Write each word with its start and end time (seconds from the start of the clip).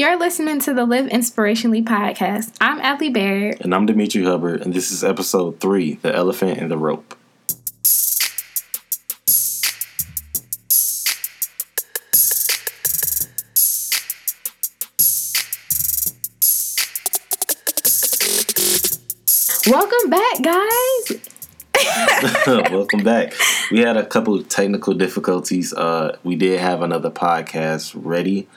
You're 0.00 0.18
listening 0.18 0.60
to 0.60 0.72
the 0.72 0.86
Live 0.86 1.10
Inspirationally 1.10 1.84
podcast. 1.84 2.56
I'm 2.58 2.80
Ally 2.80 3.10
Baird. 3.10 3.60
And 3.60 3.74
I'm 3.74 3.84
Demetri 3.84 4.24
Hubbard, 4.24 4.62
and 4.62 4.72
this 4.72 4.90
is 4.90 5.04
episode 5.04 5.60
three 5.60 5.96
The 5.96 6.16
Elephant 6.16 6.56
and 6.58 6.70
the 6.70 6.78
Rope. 6.78 7.14
Welcome 19.66 20.08
back, 20.08 20.42
guys. 20.42 21.12
Welcome 22.72 23.04
back. 23.04 23.34
We 23.70 23.80
had 23.80 23.98
a 23.98 24.06
couple 24.06 24.34
of 24.34 24.48
technical 24.48 24.94
difficulties. 24.94 25.74
Uh, 25.74 26.16
we 26.24 26.36
did 26.36 26.58
have 26.58 26.80
another 26.80 27.10
podcast 27.10 27.92
ready, 27.94 28.48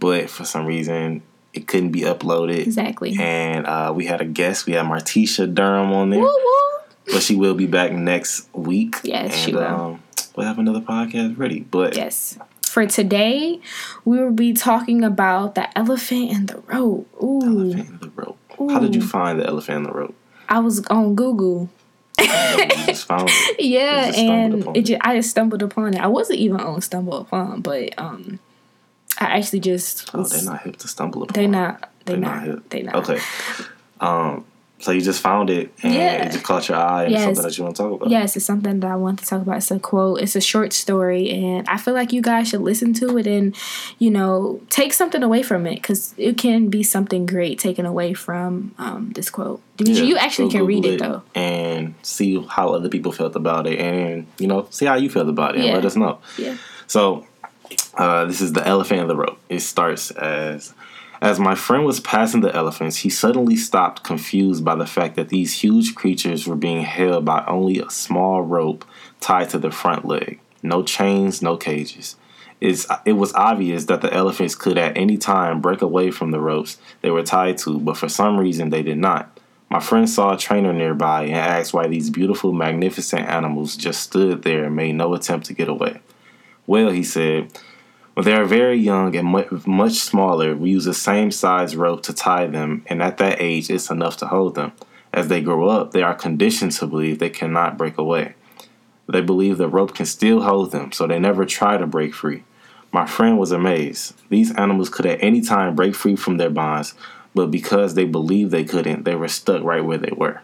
but 0.00 0.28
for 0.30 0.44
some 0.44 0.66
reason 0.66 1.22
it 1.52 1.66
couldn't 1.66 1.90
be 1.90 2.02
uploaded. 2.02 2.60
Exactly. 2.66 3.16
And 3.18 3.66
uh, 3.66 3.92
we 3.94 4.04
had 4.06 4.20
a 4.20 4.26
guest. 4.26 4.66
We 4.66 4.74
had 4.74 4.84
Martisha 4.86 5.52
Durham 5.52 5.92
on 5.92 6.10
there, 6.10 6.20
Woo 6.20 6.26
woo. 6.26 7.12
but 7.12 7.22
she 7.22 7.34
will 7.34 7.54
be 7.54 7.66
back 7.66 7.92
next 7.92 8.48
week. 8.54 8.96
Yes, 9.02 9.32
and, 9.32 9.40
she 9.42 9.52
will. 9.54 9.62
Um, 9.64 10.02
we'll 10.36 10.46
have 10.46 10.58
another 10.58 10.80
podcast 10.80 11.38
ready. 11.38 11.60
But 11.60 11.96
Yes. 11.96 12.38
For 12.66 12.84
today, 12.84 13.58
we 14.04 14.18
will 14.18 14.32
be 14.32 14.52
talking 14.52 15.02
about 15.02 15.54
the 15.54 15.66
elephant 15.78 16.30
and 16.30 16.46
the 16.48 16.58
rope. 16.66 17.08
Ooh. 17.22 17.40
elephant 17.42 17.88
and 17.88 18.00
the 18.00 18.10
rope. 18.14 18.38
How 18.70 18.78
did 18.80 18.94
you 18.94 19.00
find 19.00 19.40
the 19.40 19.46
elephant 19.46 19.78
and 19.78 19.86
the 19.86 19.92
rope? 19.92 20.14
I 20.50 20.58
was 20.58 20.84
on 20.88 21.14
Google. 21.14 21.70
you 22.18 22.26
just 22.86 23.06
found 23.06 23.30
it. 23.32 23.60
Yeah, 23.60 24.06
You 24.08 24.12
just 24.12 24.18
stumbled 24.18 24.66
and 24.66 24.76
it 24.76 24.80
it. 24.80 24.82
just, 24.82 25.00
I 25.02 25.16
just 25.16 25.30
stumbled 25.30 25.62
upon 25.62 25.94
it. 25.94 26.00
I 26.00 26.06
wasn't 26.06 26.38
even 26.40 26.60
on 26.60 26.82
stumble 26.82 27.18
upon, 27.18 27.62
but 27.62 27.94
um, 27.98 28.40
I 29.18 29.36
actually 29.38 29.60
just 29.60 30.10
Oh, 30.14 30.22
they're 30.24 30.42
not 30.44 30.62
hip 30.62 30.76
to 30.78 30.88
stumble 30.88 31.22
upon. 31.22 31.34
They're 31.34 31.48
not. 31.48 31.90
They 32.04 32.12
They're 32.12 32.20
not. 32.20 32.34
not 32.36 32.44
hip. 32.44 32.68
They 32.70 32.82
not. 32.82 32.94
Okay. 32.96 33.18
Um. 34.00 34.44
So 34.78 34.90
you 34.92 35.00
just 35.00 35.22
found 35.22 35.48
it, 35.48 35.72
and 35.82 35.94
Yeah. 35.94 36.26
it 36.26 36.32
just 36.32 36.44
caught 36.44 36.68
your 36.68 36.76
eye, 36.76 37.04
and 37.04 37.12
Yes. 37.12 37.24
something 37.24 37.42
that 37.44 37.56
you 37.56 37.64
want 37.64 37.76
to 37.76 37.82
talk 37.82 37.92
about. 37.94 38.10
Yes, 38.10 38.36
it's 38.36 38.44
something 38.44 38.80
that 38.80 38.90
I 38.90 38.94
want 38.96 39.18
to 39.20 39.24
talk 39.24 39.40
about. 39.40 39.56
It's 39.56 39.70
a 39.70 39.78
quote. 39.78 40.20
It's 40.20 40.36
a 40.36 40.40
short 40.42 40.74
story, 40.74 41.30
and 41.30 41.66
I 41.66 41.78
feel 41.78 41.94
like 41.94 42.12
you 42.12 42.20
guys 42.20 42.48
should 42.48 42.60
listen 42.60 42.92
to 42.94 43.16
it 43.16 43.26
and, 43.26 43.56
you 43.98 44.10
know, 44.10 44.60
take 44.68 44.92
something 44.92 45.22
away 45.22 45.42
from 45.42 45.66
it 45.66 45.76
because 45.76 46.12
it 46.18 46.36
can 46.36 46.68
be 46.68 46.82
something 46.82 47.24
great 47.24 47.58
taken 47.58 47.86
away 47.86 48.12
from 48.12 48.72
um, 48.78 49.12
this 49.14 49.30
quote. 49.30 49.62
Yeah, 49.78 50.02
you 50.02 50.18
actually 50.18 50.50
can 50.50 50.66
read 50.66 50.82
Google 50.82 50.94
it 51.06 51.08
though. 51.10 51.22
and 51.34 51.94
see 52.02 52.38
how 52.46 52.68
other 52.68 52.90
people 52.90 53.12
felt 53.12 53.34
about 53.34 53.66
it, 53.66 53.78
and 53.78 54.26
you 54.38 54.46
know, 54.46 54.66
see 54.68 54.84
how 54.84 54.96
you 54.96 55.08
felt 55.08 55.30
about 55.30 55.56
it, 55.56 55.62
and 55.64 55.72
let 55.72 55.86
us 55.86 55.96
know. 55.96 56.18
Yeah. 56.36 56.56
So, 56.86 57.24
uh, 57.94 58.24
this 58.26 58.40
is 58.40 58.52
the 58.52 58.66
elephant 58.66 59.00
in 59.00 59.08
the 59.08 59.16
rope. 59.16 59.38
It 59.48 59.60
starts 59.60 60.10
as 60.10 60.74
as 61.20 61.40
my 61.40 61.54
friend 61.54 61.86
was 61.86 62.00
passing 62.00 62.42
the 62.42 62.54
elephants, 62.54 62.98
he 62.98 63.10
suddenly 63.10 63.56
stopped, 63.56 64.04
confused 64.04 64.64
by 64.64 64.74
the 64.74 64.86
fact 64.86 65.16
that 65.16 65.30
these 65.30 65.62
huge 65.62 65.94
creatures 65.94 66.46
were 66.46 66.56
being 66.56 66.82
held 66.82 67.24
by 67.24 67.44
only 67.46 67.78
a 67.80 67.90
small 67.90 68.42
rope 68.42 68.84
tied 69.20 69.48
to 69.50 69.58
the 69.58 69.70
front 69.70 70.04
leg. 70.04 70.40
No 70.62 70.82
chains, 70.82 71.40
no 71.40 71.56
cages. 71.56 72.16
It's, 72.60 72.86
it 73.04 73.14
was 73.14 73.34
obvious 73.34 73.86
that 73.86 74.02
the 74.02 74.12
elephants 74.12 74.54
could 74.54 74.78
at 74.78 74.96
any 74.96 75.16
time 75.16 75.60
break 75.60 75.82
away 75.82 76.10
from 76.10 76.30
the 76.30 76.40
ropes 76.40 76.78
they 77.00 77.10
were 77.10 77.22
tied 77.22 77.58
to, 77.58 77.78
but 77.78 77.96
for 77.96 78.08
some 78.08 78.38
reason 78.38 78.70
they 78.70 78.82
did 78.82 78.98
not. 78.98 79.38
My 79.68 79.80
friend 79.80 80.08
saw 80.08 80.34
a 80.34 80.38
trainer 80.38 80.72
nearby 80.72 81.24
and 81.24 81.34
asked 81.34 81.74
why 81.74 81.86
these 81.88 82.08
beautiful, 82.08 82.52
magnificent 82.52 83.26
animals 83.26 83.76
just 83.76 84.02
stood 84.02 84.42
there 84.42 84.64
and 84.64 84.76
made 84.76 84.94
no 84.94 85.14
attempt 85.14 85.46
to 85.46 85.54
get 85.54 85.68
away. 85.68 86.00
Well, 86.66 86.90
he 86.90 87.02
said, 87.04 87.52
when 88.14 88.24
they 88.24 88.34
are 88.34 88.44
very 88.44 88.76
young 88.78 89.14
and 89.14 89.62
much 89.66 89.92
smaller, 89.94 90.56
we 90.56 90.70
use 90.70 90.84
the 90.86 90.94
same 90.94 91.30
size 91.30 91.76
rope 91.76 92.02
to 92.04 92.12
tie 92.14 92.46
them, 92.46 92.82
and 92.86 93.02
at 93.02 93.18
that 93.18 93.40
age, 93.40 93.68
it's 93.70 93.90
enough 93.90 94.16
to 94.18 94.26
hold 94.26 94.54
them. 94.54 94.72
As 95.12 95.28
they 95.28 95.40
grow 95.40 95.68
up, 95.68 95.92
they 95.92 96.02
are 96.02 96.14
conditioned 96.14 96.72
to 96.72 96.86
believe 96.86 97.18
they 97.18 97.30
cannot 97.30 97.78
break 97.78 97.98
away. 97.98 98.34
They 99.08 99.20
believe 99.20 99.56
the 99.58 99.68
rope 99.68 99.94
can 99.94 100.06
still 100.06 100.42
hold 100.42 100.72
them, 100.72 100.92
so 100.92 101.06
they 101.06 101.18
never 101.18 101.44
try 101.44 101.76
to 101.76 101.86
break 101.86 102.14
free. 102.14 102.42
My 102.92 103.06
friend 103.06 103.38
was 103.38 103.52
amazed. 103.52 104.14
These 104.30 104.54
animals 104.56 104.88
could 104.88 105.06
at 105.06 105.22
any 105.22 105.42
time 105.42 105.76
break 105.76 105.94
free 105.94 106.16
from 106.16 106.38
their 106.38 106.50
bonds, 106.50 106.94
but 107.34 107.50
because 107.50 107.94
they 107.94 108.04
believed 108.06 108.50
they 108.50 108.64
couldn't, 108.64 109.04
they 109.04 109.14
were 109.14 109.28
stuck 109.28 109.62
right 109.62 109.84
where 109.84 109.98
they 109.98 110.12
were. 110.16 110.40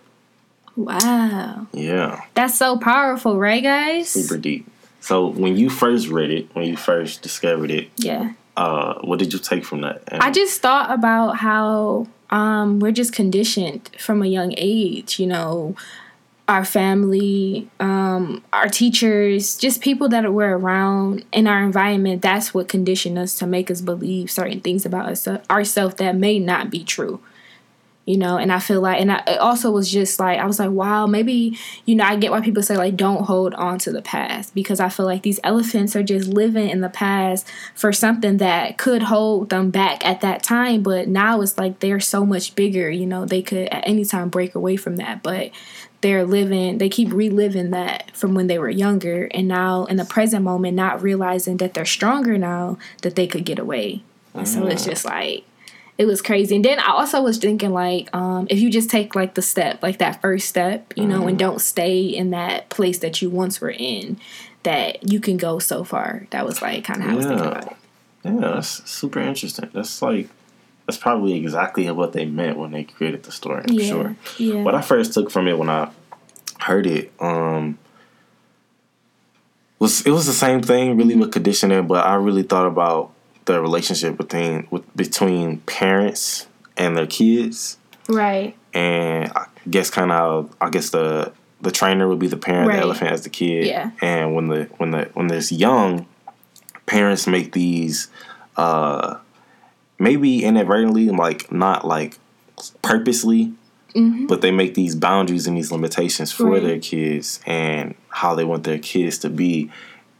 Wow, 0.76 1.66
Yeah, 1.72 2.22
that's 2.34 2.56
so 2.56 2.78
powerful, 2.78 3.38
right, 3.38 3.62
guys? 3.62 4.08
super 4.08 4.38
deep. 4.38 4.66
So 5.02 5.26
when 5.26 5.56
you 5.56 5.68
first 5.68 6.06
read 6.08 6.30
it, 6.30 6.48
when 6.54 6.64
you 6.66 6.76
first 6.76 7.22
discovered 7.22 7.70
it, 7.72 7.90
Yeah. 7.96 8.32
uh, 8.56 8.94
what 9.02 9.18
did 9.18 9.32
you 9.32 9.38
take 9.40 9.64
from 9.64 9.80
that? 9.80 10.02
And 10.08 10.22
I 10.22 10.30
just 10.30 10.62
thought 10.62 10.90
about 10.92 11.38
how 11.38 12.06
um, 12.30 12.78
we're 12.78 12.92
just 12.92 13.12
conditioned 13.12 13.90
from 13.98 14.22
a 14.22 14.26
young 14.26 14.54
age, 14.56 15.18
you 15.18 15.26
know, 15.26 15.74
our 16.48 16.64
family, 16.64 17.68
um, 17.80 18.42
our 18.52 18.68
teachers, 18.68 19.56
just 19.56 19.80
people 19.80 20.08
that 20.10 20.32
we're 20.32 20.56
around 20.56 21.24
in 21.32 21.46
our 21.46 21.62
environment. 21.62 22.22
That's 22.22 22.54
what 22.54 22.68
conditioned 22.68 23.18
us 23.18 23.36
to 23.38 23.46
make 23.46 23.70
us 23.70 23.80
believe 23.80 24.30
certain 24.30 24.60
things 24.60 24.86
about 24.86 25.06
us, 25.08 25.26
ourselves 25.50 25.96
that 25.96 26.16
may 26.16 26.38
not 26.38 26.70
be 26.70 26.84
true. 26.84 27.20
You 28.04 28.16
know, 28.18 28.36
and 28.36 28.52
I 28.52 28.58
feel 28.58 28.80
like, 28.80 29.00
and 29.00 29.12
I 29.12 29.22
it 29.28 29.38
also 29.38 29.70
was 29.70 29.88
just 29.88 30.18
like, 30.18 30.40
I 30.40 30.44
was 30.44 30.58
like, 30.58 30.72
wow, 30.72 31.06
maybe, 31.06 31.56
you 31.84 31.94
know, 31.94 32.02
I 32.02 32.16
get 32.16 32.32
why 32.32 32.40
people 32.40 32.60
say, 32.60 32.76
like, 32.76 32.96
don't 32.96 33.22
hold 33.22 33.54
on 33.54 33.78
to 33.78 33.92
the 33.92 34.02
past 34.02 34.56
because 34.56 34.80
I 34.80 34.88
feel 34.88 35.06
like 35.06 35.22
these 35.22 35.38
elephants 35.44 35.94
are 35.94 36.02
just 36.02 36.26
living 36.26 36.68
in 36.68 36.80
the 36.80 36.88
past 36.88 37.46
for 37.76 37.92
something 37.92 38.38
that 38.38 38.76
could 38.76 39.04
hold 39.04 39.50
them 39.50 39.70
back 39.70 40.04
at 40.04 40.20
that 40.20 40.42
time. 40.42 40.82
But 40.82 41.06
now 41.06 41.42
it's 41.42 41.56
like 41.56 41.78
they're 41.78 42.00
so 42.00 42.26
much 42.26 42.56
bigger, 42.56 42.90
you 42.90 43.06
know, 43.06 43.24
they 43.24 43.40
could 43.40 43.68
at 43.68 43.86
any 43.86 44.04
time 44.04 44.30
break 44.30 44.56
away 44.56 44.74
from 44.74 44.96
that. 44.96 45.22
But 45.22 45.52
they're 46.00 46.24
living, 46.24 46.78
they 46.78 46.88
keep 46.88 47.12
reliving 47.12 47.70
that 47.70 48.10
from 48.16 48.34
when 48.34 48.48
they 48.48 48.58
were 48.58 48.68
younger. 48.68 49.28
And 49.30 49.46
now 49.46 49.84
in 49.84 49.96
the 49.96 50.04
present 50.04 50.42
moment, 50.42 50.74
not 50.74 51.00
realizing 51.00 51.58
that 51.58 51.74
they're 51.74 51.84
stronger 51.84 52.36
now, 52.36 52.78
that 53.02 53.14
they 53.14 53.28
could 53.28 53.44
get 53.44 53.60
away. 53.60 54.02
And 54.34 54.48
so 54.48 54.66
it's 54.66 54.82
mm. 54.82 54.88
just 54.88 55.04
like, 55.04 55.44
it 55.98 56.06
was 56.06 56.22
crazy. 56.22 56.56
And 56.56 56.64
then 56.64 56.78
I 56.80 56.90
also 56.92 57.22
was 57.22 57.38
thinking 57.38 57.72
like, 57.72 58.08
um, 58.14 58.46
if 58.50 58.58
you 58.60 58.70
just 58.70 58.90
take 58.90 59.14
like 59.14 59.34
the 59.34 59.42
step, 59.42 59.82
like 59.82 59.98
that 59.98 60.20
first 60.22 60.48
step, 60.48 60.92
you 60.96 61.06
know, 61.06 61.26
and 61.28 61.38
don't 61.38 61.60
stay 61.60 62.00
in 62.02 62.30
that 62.30 62.68
place 62.70 62.98
that 63.00 63.20
you 63.22 63.30
once 63.30 63.60
were 63.60 63.70
in, 63.70 64.18
that 64.62 65.10
you 65.10 65.20
can 65.20 65.36
go 65.36 65.58
so 65.58 65.84
far. 65.84 66.26
That 66.30 66.46
was 66.46 66.62
like 66.62 66.84
kind 66.84 67.00
of 67.02 67.06
how 67.06 67.12
I 67.12 67.16
was 67.16 67.26
thinking 67.26 67.46
about 67.46 67.66
it. 67.72 67.76
Yeah, 68.24 68.32
that's 68.54 68.88
super 68.90 69.20
interesting. 69.20 69.70
That's 69.72 70.00
like 70.00 70.28
that's 70.86 70.96
probably 70.96 71.34
exactly 71.34 71.88
what 71.90 72.12
they 72.12 72.24
meant 72.24 72.56
when 72.58 72.70
they 72.72 72.84
created 72.84 73.22
the 73.24 73.32
story. 73.32 73.64
I'm 73.68 73.74
Yeah, 73.74 73.88
sure. 73.88 74.16
yeah. 74.38 74.62
What 74.62 74.74
I 74.74 74.80
first 74.80 75.12
took 75.12 75.30
from 75.30 75.46
it 75.46 75.58
when 75.58 75.68
I 75.68 75.90
heard 76.60 76.86
it, 76.86 77.12
um, 77.20 77.78
was 79.78 80.06
it 80.06 80.10
was 80.10 80.26
the 80.26 80.32
same 80.32 80.62
thing 80.62 80.96
really 80.96 81.14
Mm-hmm. 81.14 81.20
with 81.20 81.32
conditioning, 81.32 81.86
but 81.86 82.06
I 82.06 82.14
really 82.14 82.42
thought 82.44 82.66
about 82.66 83.12
the 83.44 83.60
relationship 83.60 84.16
between 84.16 84.66
with 84.70 84.84
between 84.96 85.58
parents 85.60 86.46
and 86.76 86.96
their 86.96 87.06
kids, 87.06 87.76
Right. 88.08 88.54
and 88.72 89.30
I 89.34 89.46
guess 89.68 89.90
kind 89.90 90.12
of 90.12 90.54
I 90.60 90.70
guess 90.70 90.90
the 90.90 91.32
the 91.60 91.70
trainer 91.70 92.08
would 92.08 92.18
be 92.18 92.26
the 92.28 92.36
parent, 92.36 92.68
Right. 92.68 92.76
the 92.76 92.82
elephant 92.82 93.10
as 93.12 93.22
the 93.22 93.30
kid, 93.30 93.66
Yeah. 93.66 93.90
and 94.00 94.34
when 94.34 94.48
the 94.48 94.68
when 94.78 94.90
the 94.90 95.10
when 95.14 95.26
there's 95.28 95.52
young, 95.52 96.06
parents 96.86 97.26
make 97.26 97.52
these 97.52 98.08
uh 98.56 99.16
maybe 99.98 100.42
inadvertently 100.44 101.08
like 101.08 101.50
not 101.52 101.86
like 101.86 102.18
purposely 102.82 103.52
but 104.26 104.40
they 104.40 104.50
make 104.50 104.72
these 104.74 104.94
boundaries 104.96 105.46
and 105.46 105.54
these 105.56 105.70
limitations 105.70 106.32
for 106.32 106.44
Mm-hmm. 106.44 106.52
Right. 106.54 106.62
their 106.62 106.78
kids 106.78 107.40
and 107.46 107.94
how 108.08 108.34
they 108.34 108.44
want 108.44 108.64
their 108.64 108.78
kids 108.78 109.18
to 109.18 109.28
be 109.28 109.70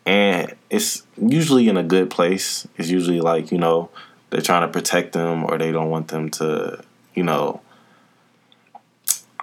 and 0.06 0.54
it's 0.70 1.04
usually 1.20 1.68
in 1.68 1.76
a 1.76 1.82
good 1.82 2.10
place 2.10 2.66
it's 2.76 2.88
usually 2.88 3.20
like 3.20 3.52
you 3.52 3.58
know 3.58 3.88
they're 4.30 4.40
trying 4.40 4.62
to 4.66 4.72
protect 4.72 5.12
them 5.12 5.44
or 5.44 5.58
they 5.58 5.70
don't 5.70 5.90
want 5.90 6.08
them 6.08 6.28
to 6.30 6.82
you 7.14 7.22
know 7.22 7.60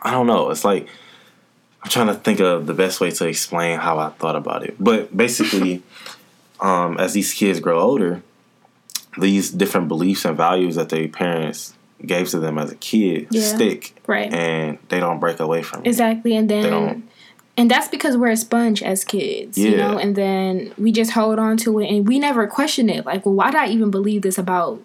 i 0.02 0.12
don't 0.12 0.28
know 0.28 0.50
it's 0.50 0.66
like 0.66 0.88
i'm 1.84 1.90
trying 1.90 2.08
to 2.08 2.14
think 2.14 2.40
of 2.40 2.68
the 2.68 2.74
best 2.74 3.00
way 3.00 3.10
to 3.12 3.26
explain 3.28 3.80
how 3.80 3.98
i 4.00 4.10
thought 4.10 4.36
about 4.36 4.64
it 4.64 4.76
but 4.80 5.16
basically 5.16 5.82
um, 6.60 6.98
as 6.98 7.14
these 7.14 7.34
kids 7.34 7.60
grow 7.60 7.80
older 7.80 8.22
these 9.18 9.50
different 9.52 9.88
beliefs 9.88 10.26
and 10.26 10.36
values 10.38 10.76
that 10.76 10.90
their 10.90 11.08
parents 11.08 11.74
gave 12.06 12.30
to 12.30 12.40
them 12.40 12.58
as 12.58 12.72
a 12.72 12.76
kid 12.76 13.28
Yeah. 13.32 13.42
stick 13.42 13.96
Right. 14.08 14.32
and 14.34 14.78
they 14.90 15.00
don't 15.00 15.20
break 15.20 15.40
away 15.40 15.62
from 15.64 15.82
it 15.82 15.88
Exactly. 15.88 16.36
And 16.36 16.50
They 16.50 16.62
then 16.62 16.72
don't- 16.72 17.10
and 17.60 17.70
that's 17.70 17.90
because 17.90 18.16
we're 18.16 18.30
a 18.30 18.38
sponge 18.38 18.82
as 18.82 19.04
kids, 19.04 19.58
you 19.58 19.76
know, 19.76 19.98
and 19.98 20.16
then 20.16 20.74
we 20.78 20.94
just 20.94 21.12
hold 21.12 21.40
on 21.40 21.58
to 21.58 21.80
it 21.80 21.90
and 21.90 22.08
we 22.08 22.18
never 22.18 22.48
question 22.48 22.90
it. 22.90 23.06
Like, 23.06 23.26
well, 23.26 23.36
why 23.36 23.52
do 23.52 23.58
I 23.58 23.68
even 23.68 23.92
believe 23.92 24.22
this 24.22 24.38
about 24.38 24.82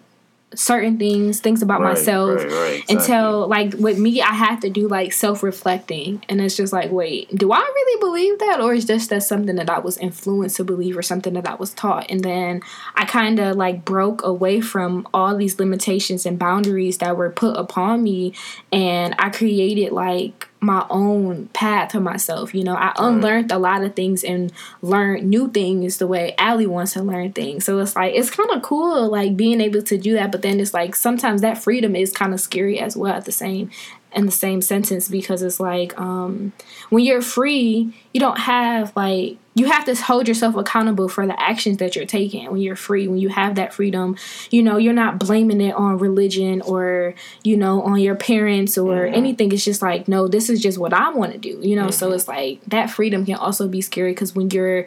certain 0.53 0.97
things, 0.97 1.39
things 1.39 1.61
about 1.61 1.81
Right, 1.81 1.93
myself. 1.93 2.35
right, 2.43 2.51
right, 2.51 2.83
exactly. 2.89 2.95
Until 2.95 3.47
like 3.47 3.73
with 3.73 3.97
me, 3.97 4.21
I 4.21 4.33
have 4.33 4.59
to 4.61 4.69
do 4.69 4.87
like 4.89 5.13
self 5.13 5.41
reflecting, 5.41 6.23
and 6.27 6.41
it's 6.41 6.55
just 6.57 6.73
like, 6.73 6.91
wait, 6.91 7.33
do 7.35 7.51
I 7.53 7.59
really 7.59 7.99
believe 7.99 8.39
that, 8.39 8.59
or 8.61 8.73
is 8.73 8.85
just 8.85 9.09
that 9.09 9.23
something 9.23 9.55
that 9.55 9.69
I 9.69 9.79
was 9.79 9.97
influenced 9.97 10.57
to 10.57 10.63
believe, 10.63 10.97
or 10.97 11.01
something 11.01 11.33
that 11.33 11.47
I 11.47 11.55
was 11.55 11.73
taught? 11.73 12.07
And 12.09 12.23
then 12.23 12.61
I 12.95 13.05
kind 13.05 13.39
of 13.39 13.55
like 13.55 13.85
broke 13.85 14.23
away 14.23 14.59
from 14.61 15.07
all 15.13 15.35
these 15.37 15.59
limitations 15.59 16.25
and 16.25 16.37
boundaries 16.37 16.97
that 16.99 17.15
were 17.17 17.29
put 17.29 17.57
upon 17.57 18.03
me, 18.03 18.33
and 18.71 19.15
I 19.17 19.29
created 19.29 19.91
like 19.93 20.47
my 20.61 20.85
own 20.89 21.47
path 21.49 21.91
for 21.91 21.99
myself. 21.99 22.53
You 22.53 22.63
know, 22.63 22.75
I 22.75 22.93
unlearned 22.97 23.51
a 23.51 23.59
lot 23.59 23.83
of 23.83 23.95
things 23.95 24.23
and 24.23 24.51
learned 24.81 25.29
new 25.29 25.49
things 25.49 25.97
the 25.97 26.07
way 26.07 26.33
Ally 26.37 26.65
wants 26.65 26.93
to 26.93 27.03
learn 27.03 27.33
things. 27.33 27.65
So 27.65 27.79
it's 27.79 27.95
like 27.95 28.15
it's 28.15 28.29
kind 28.29 28.49
of 28.51 28.61
cool, 28.61 29.09
like 29.09 29.37
being 29.37 29.61
able 29.61 29.81
to 29.83 29.97
do 29.97 30.13
that. 30.13 30.31
But 30.31 30.41
then 30.41 30.59
it's 30.59 30.73
like 30.73 30.95
sometimes 30.95 31.41
that 31.41 31.57
freedom 31.57 31.95
is 31.95 32.11
kind 32.11 32.33
of 32.33 32.39
scary 32.39 32.79
as 32.79 32.97
well 32.97 33.13
at 33.13 33.25
the 33.25 33.31
same 33.31 33.69
in 34.13 34.25
the 34.25 34.31
same 34.31 34.61
sentence 34.61 35.09
because 35.09 35.41
it's 35.41 35.59
like 35.59 35.99
um 35.99 36.53
when 36.89 37.03
you're 37.03 37.21
free, 37.21 37.93
you 38.13 38.19
don't 38.19 38.39
have 38.39 38.95
like 38.95 39.37
you 39.55 39.65
have 39.67 39.85
to 39.85 39.95
hold 39.95 40.27
yourself 40.27 40.55
accountable 40.55 41.09
for 41.09 41.25
the 41.25 41.39
actions 41.41 41.77
that 41.77 41.95
you're 41.95 42.05
taking 42.05 42.51
when 42.51 42.61
you're 42.61 42.75
free 42.75 43.07
when 43.07 43.17
you 43.17 43.29
have 43.29 43.55
that 43.55 43.73
freedom. 43.73 44.15
You 44.51 44.61
know 44.61 44.77
you're 44.77 44.93
not 44.93 45.17
blaming 45.17 45.61
it 45.61 45.73
on 45.73 45.97
religion 45.97 46.61
or 46.61 47.15
you 47.43 47.57
know 47.57 47.81
on 47.81 47.99
your 47.99 48.15
parents 48.15 48.77
or 48.77 49.05
anything. 49.05 49.51
It's 49.51 49.65
just 49.65 49.81
like 49.81 50.07
no 50.07 50.27
this 50.27 50.49
is 50.49 50.61
just 50.61 50.77
what 50.77 50.93
i 50.93 51.09
want 51.09 51.31
to 51.31 51.37
do 51.37 51.55
you 51.61 51.75
know? 51.75 51.89
So 51.89 52.07
mm-hmm. 52.07 52.15
it's 52.15 52.27
like 52.27 52.61
that 52.67 52.89
freedom 52.89 53.25
can 53.25 53.35
also 53.35 53.67
be 53.67 53.81
scary 53.81 54.11
because 54.11 54.35
when 54.35 54.49
you're 54.51 54.85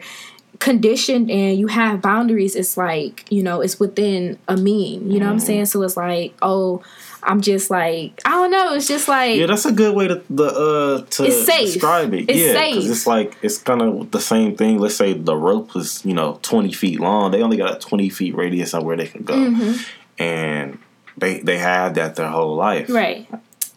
conditioned 0.59 1.31
and 1.31 1.57
you 1.57 1.67
have 1.67 2.01
boundaries 2.01 2.55
it's 2.55 2.75
like 2.75 3.25
you 3.31 3.41
know 3.41 3.61
it's 3.61 3.79
within 3.79 4.37
a 4.47 4.57
mean 4.57 5.09
you 5.09 5.17
know 5.19 5.25
what 5.25 5.31
i'm 5.31 5.39
saying 5.39 5.65
so 5.65 5.81
it's 5.83 5.95
like 5.95 6.33
oh 6.41 6.81
i'm 7.23 7.39
just 7.39 7.69
like 7.69 8.19
i 8.25 8.31
don't 8.31 8.51
know 8.51 8.73
it's 8.73 8.87
just 8.87 9.07
like 9.07 9.37
Yeah, 9.37 9.45
that's 9.45 9.65
a 9.65 9.71
good 9.71 9.95
way 9.95 10.07
to 10.09 10.21
the 10.29 10.43
uh 10.45 11.05
to 11.11 11.23
It's 11.25 11.45
safe. 11.45 11.73
describe 11.73 12.13
it. 12.13 12.29
It's 12.29 12.39
yeah, 12.39 12.53
safe. 12.53 12.89
it's 12.91 13.07
like 13.07 13.37
it's 13.41 13.57
kind 13.59 13.81
of 13.81 14.11
the 14.11 14.19
same 14.19 14.55
thing. 14.57 14.79
Let's 14.79 14.95
say 14.95 15.13
the 15.13 15.35
rope 15.35 15.73
was 15.75 16.03
you 16.05 16.13
know 16.13 16.39
twenty 16.41 16.73
feet 16.73 16.99
long. 16.99 17.31
They 17.31 17.41
only 17.41 17.57
got 17.57 17.75
a 17.75 17.79
twenty 17.79 18.09
feet 18.09 18.35
radius 18.35 18.73
on 18.73 18.83
where 18.85 18.97
they 18.97 19.07
can 19.07 19.23
go, 19.23 19.35
Mm-hmm. 19.35 19.73
and 20.21 20.77
they 21.17 21.39
they 21.39 21.57
have 21.57 21.93
that 21.95 22.15
their 22.15 22.29
whole 22.29 22.55
life, 22.55 22.89
right 22.89 23.27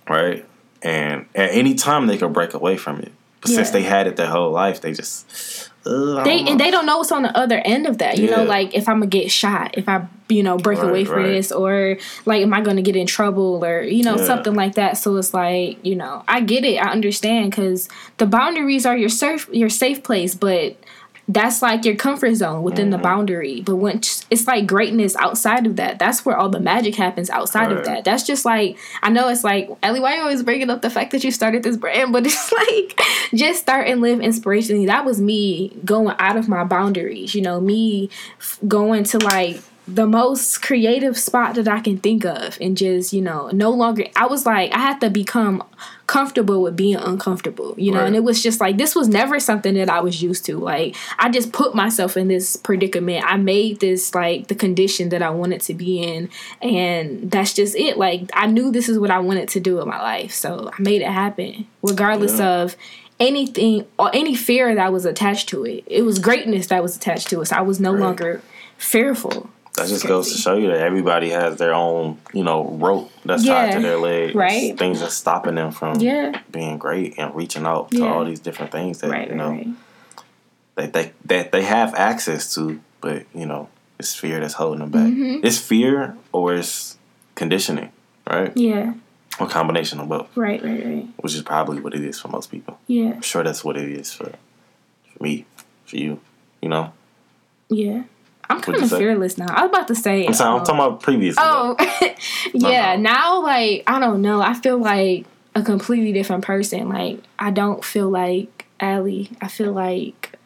right? 0.09 0.45
And 0.83 1.27
at 1.35 1.51
any 1.53 1.75
time 1.75 2.07
they 2.09 2.19
could 2.19 2.33
break 2.33 2.55
away 2.55 2.77
from 2.77 2.99
it. 3.01 3.13
But 3.41 3.51
since 3.51 3.71
they 3.71 3.83
had 3.83 4.07
it 4.07 4.17
their 4.17 4.29
whole 4.31 4.51
life, 4.53 4.81
they 4.81 4.93
just 4.93 5.71
they 5.85 5.91
don't 5.91 6.25
know. 6.25 6.51
and 6.53 6.61
they 6.61 6.71
don't 6.71 6.87
know 6.87 6.99
what's 6.99 7.13
on 7.13 7.23
the 7.23 7.37
other 7.37 7.59
end 7.65 7.87
of 7.87 7.99
that. 7.99 8.19
You 8.19 8.31
know, 8.31 8.45
like 8.45 8.75
if 8.75 8.89
I'm 8.89 8.97
gonna 8.97 9.07
get 9.07 9.31
shot, 9.31 9.77
if 9.77 9.89
I 9.89 10.07
you 10.29 10.43
know 10.43 10.57
break 10.57 10.79
Right, 10.79 10.89
away 10.89 11.05
from 11.05 11.17
right. 11.17 11.27
this, 11.35 11.51
or 11.53 11.99
like 12.25 12.43
am 12.43 12.55
I 12.55 12.61
gonna 12.61 12.83
get 12.83 12.97
in 12.97 13.07
trouble, 13.07 13.65
or 13.65 13.83
you 13.83 14.03
know 14.05 14.17
Yeah. 14.17 14.25
something 14.25 14.55
like 14.55 14.75
that. 14.77 14.97
So 14.99 15.17
it's 15.17 15.35
like 15.35 15.85
you 15.85 15.97
know 15.97 16.23
I 16.29 16.41
get 16.41 16.65
it, 16.65 16.77
I 16.77 16.91
understand 16.93 17.51
because 17.51 17.89
the 18.19 18.27
boundaries 18.27 18.87
are 18.87 18.97
your 18.97 19.09
safe 19.09 19.49
your 19.53 19.69
safe 19.71 20.03
place, 20.03 20.35
but 20.35 20.77
that's 21.29 21.63
like 21.63 21.85
your 21.85 21.95
comfort 21.95 22.35
zone 22.35 22.63
within 22.63 22.87
Mm-hmm. 22.87 22.91
the 22.93 22.99
boundary. 22.99 23.61
But 23.63 23.77
once 23.77 24.27
it's 24.31 24.47
like 24.47 24.67
greatness 24.67 25.15
outside 25.17 25.67
of 25.67 25.77
that, 25.77 25.99
that's 25.99 26.25
where 26.27 26.37
all 26.37 26.49
the 26.49 26.59
magic 26.61 26.97
happens 26.97 27.31
outside 27.31 27.71
of 27.71 27.85
that. 27.85 28.05
That's 28.05 28.25
just 28.27 28.45
like 28.45 28.77
I 29.03 29.11
know 29.11 29.29
it's 29.29 29.45
like 29.45 29.71
Ellie, 29.83 30.01
why 30.01 30.17
you 30.17 30.21
always 30.23 30.43
bringing 30.43 30.69
up 30.69 30.83
the 30.83 30.91
fact 30.91 31.13
that 31.13 31.23
you 31.23 31.31
started 31.31 31.63
this 31.63 31.77
brand? 31.77 32.13
But 32.13 32.27
it's 32.27 32.51
like 32.53 33.01
just 33.35 33.61
start 33.63 33.87
and 33.87 34.01
live 34.01 34.19
inspirationally. 34.19 34.87
That 34.87 35.05
was 35.05 35.21
me 35.21 35.69
going 35.85 36.17
out 36.19 36.37
of 36.37 36.49
my 36.49 36.65
boundaries. 36.65 37.35
You 37.35 37.43
know, 37.43 37.61
me 37.61 38.11
f- 38.41 38.59
going 38.67 39.05
to 39.05 39.19
like 39.19 39.61
the 39.89 40.07
most 40.07 40.63
creative 40.63 41.19
spot 41.19 41.57
that 41.57 41.67
I 41.67 41.81
can 41.81 41.99
think 41.99 42.25
of 42.25 42.57
and 42.61 42.77
just, 42.77 43.13
you 43.13 43.21
know, 43.21 43.51
no 43.53 43.71
longer 43.71 44.05
I 44.15 44.27
was 44.27 44.47
like 44.47 44.73
I 44.73 44.79
had 44.79 45.01
to 45.01 45.11
become 45.11 45.63
comfortable 46.07 46.63
with 46.63 46.77
being 46.77 46.97
uncomfortable, 46.97 47.75
you 47.77 47.91
know, 47.91 47.99
Right. 47.99 48.07
and 48.07 48.15
it 48.17 48.23
was 48.23 48.43
just 48.43 48.61
like 48.61 48.77
this 48.79 48.95
was 48.95 49.09
never 49.09 49.41
something 49.41 49.75
that 49.75 49.91
I 49.91 50.01
was 50.01 50.23
used 50.23 50.45
to. 50.47 50.57
Like 50.59 50.95
I 51.19 51.31
just 51.31 51.53
put 51.53 51.75
myself 51.75 52.17
in 52.17 52.29
this 52.29 52.57
predicament. 52.57 53.25
I 53.27 53.37
made 53.39 53.81
this 53.81 54.15
like 54.15 54.47
the 54.47 54.55
condition 54.55 55.09
that 55.09 55.21
I 55.23 55.31
wanted 55.31 55.63
to 55.63 55.75
be 55.75 56.01
in 56.03 56.29
and 56.61 57.29
that's 57.31 57.53
just 57.53 57.75
it. 57.75 57.97
Like 57.99 58.31
I 58.35 58.47
knew 58.47 58.71
this 58.71 58.89
is 58.89 58.99
what 59.01 59.11
I 59.11 59.19
wanted 59.19 59.49
to 59.51 59.61
do 59.61 59.81
in 59.81 59.89
my 59.89 60.01
life. 60.01 60.33
So 60.33 60.71
I 60.73 60.81
made 60.81 61.03
it 61.03 61.09
happen 61.09 61.67
regardless 61.83 62.39
Yeah. 62.39 62.63
of 62.63 62.77
anything 63.19 63.85
or 63.99 64.11
any 64.15 64.35
fear 64.37 64.75
that 64.77 64.93
was 64.93 65.05
attached 65.05 65.49
to 65.51 65.65
it. 65.65 65.83
It 65.87 66.03
was 66.03 66.19
greatness 66.21 66.69
that 66.69 66.83
was 66.83 66.95
attached 66.97 67.31
to 67.31 67.41
it. 67.41 67.47
So 67.47 67.57
I 67.57 67.63
was 67.63 67.81
no 67.81 67.93
Right. 67.93 68.01
longer 68.01 68.43
fearful. 68.79 69.49
That 69.83 69.89
just 69.89 70.05
It's 70.05 70.09
goes 70.09 70.33
to 70.33 70.39
show 70.39 70.55
you 70.57 70.69
that 70.69 70.79
everybody 70.81 71.31
has 71.31 71.57
their 71.57 71.75
own, 71.75 72.19
you 72.33 72.45
know, 72.45 72.65
rope 72.65 73.11
that's 73.25 73.45
tied 73.45 73.73
to 73.73 73.81
their 73.81 73.99
leg. 73.99 74.35
right. 74.37 74.79
Things 74.79 75.01
that's 75.01 75.15
stopping 75.15 75.57
them 75.57 75.73
from 75.73 75.99
Yeah. 76.01 76.41
being 76.51 76.79
great 76.79 77.19
and 77.19 77.35
reaching 77.35 77.67
out 77.67 77.91
to 77.91 77.99
Yeah. 77.99 78.13
all 78.13 78.25
these 78.25 78.41
different 78.41 78.71
things 78.71 79.01
that 79.01 79.11
Right, 79.11 79.29
you 79.29 79.35
know 79.35 79.49
right. 79.51 79.69
that 80.77 80.93
they 80.93 81.13
that 81.27 81.53
they 81.53 81.63
have 81.63 81.95
access 81.95 82.55
to, 82.55 82.81
but 83.01 83.25
you 83.35 83.45
know, 83.47 83.69
it's 83.99 84.15
fear 84.15 84.41
that's 84.41 84.55
holding 84.55 84.81
them 84.81 84.91
back. 84.91 85.03
Mm-hmm. 85.13 85.45
It's 85.45 85.59
fear 85.59 86.17
or 86.33 86.55
it's 86.55 86.97
conditioning, 87.35 87.91
right? 88.31 88.57
Yeah. 88.57 88.95
Or 89.41 89.47
combination 89.49 89.99
of 89.99 90.09
both, 90.09 90.29
Right, 90.37 90.63
right, 90.63 90.85
right. 90.85 91.09
which 91.17 91.35
is 91.35 91.43
probably 91.43 91.81
what 91.81 91.95
it 91.95 92.03
is 92.05 92.21
for 92.21 92.29
most 92.29 92.51
people. 92.51 92.79
Yeah. 92.87 93.15
I'm 93.15 93.23
sure 93.23 93.43
that's 93.43 93.65
what 93.65 93.77
it 93.77 93.89
is 93.89 94.13
for 94.13 94.31
for 95.13 95.23
me, 95.23 95.45
for 95.87 95.97
you. 95.97 96.21
You 96.61 96.69
know, 96.69 96.93
Yeah. 97.69 98.03
I'm 98.53 98.61
kind 98.61 98.83
of 98.83 98.91
fearless 98.91 99.39
now. 99.39 99.47
I 99.49 99.63
was 99.63 99.71
about 99.71 99.89
to 99.89 99.95
say. 99.95 100.27
I'm, 100.27 100.35
I'm 100.35 100.41
um, 100.41 100.65
talking 100.65 100.75
about 100.75 101.01
previous. 101.01 101.37
Oh, 101.39 101.77
yeah. 102.55 102.93
Uh-huh. 102.93 102.97
Now, 102.97 103.43
like, 103.43 103.85
I 103.87 103.99
don't 103.99 104.23
know. 104.23 104.41
I 104.41 104.55
feel 104.55 104.79
like 104.79 105.27
a 105.55 105.63
completely 105.63 106.13
different 106.13 106.45
person. 106.45 106.89
Like, 106.89 107.21
I 107.39 107.51
don't 107.51 107.85
feel 107.85 108.11
like 108.11 108.67
Ally. 108.81 109.25
I 109.41 109.49
feel 109.49 109.73
like. 109.73 110.39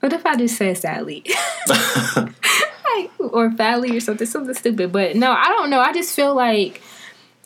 What 0.00 0.12
if 0.12 0.26
I 0.26 0.36
just 0.36 0.56
said 0.56 0.76
Sally? 0.76 1.24
like, 1.68 3.10
or 3.18 3.50
Fally 3.50 3.96
or 3.96 4.00
something, 4.00 4.26
something 4.26 4.54
stupid. 4.54 4.92
But 4.92 5.16
no, 5.16 5.32
I 5.32 5.46
don't 5.46 5.70
know. 5.70 5.80
I 5.80 5.92
just 5.92 6.14
feel 6.14 6.34
like 6.34 6.82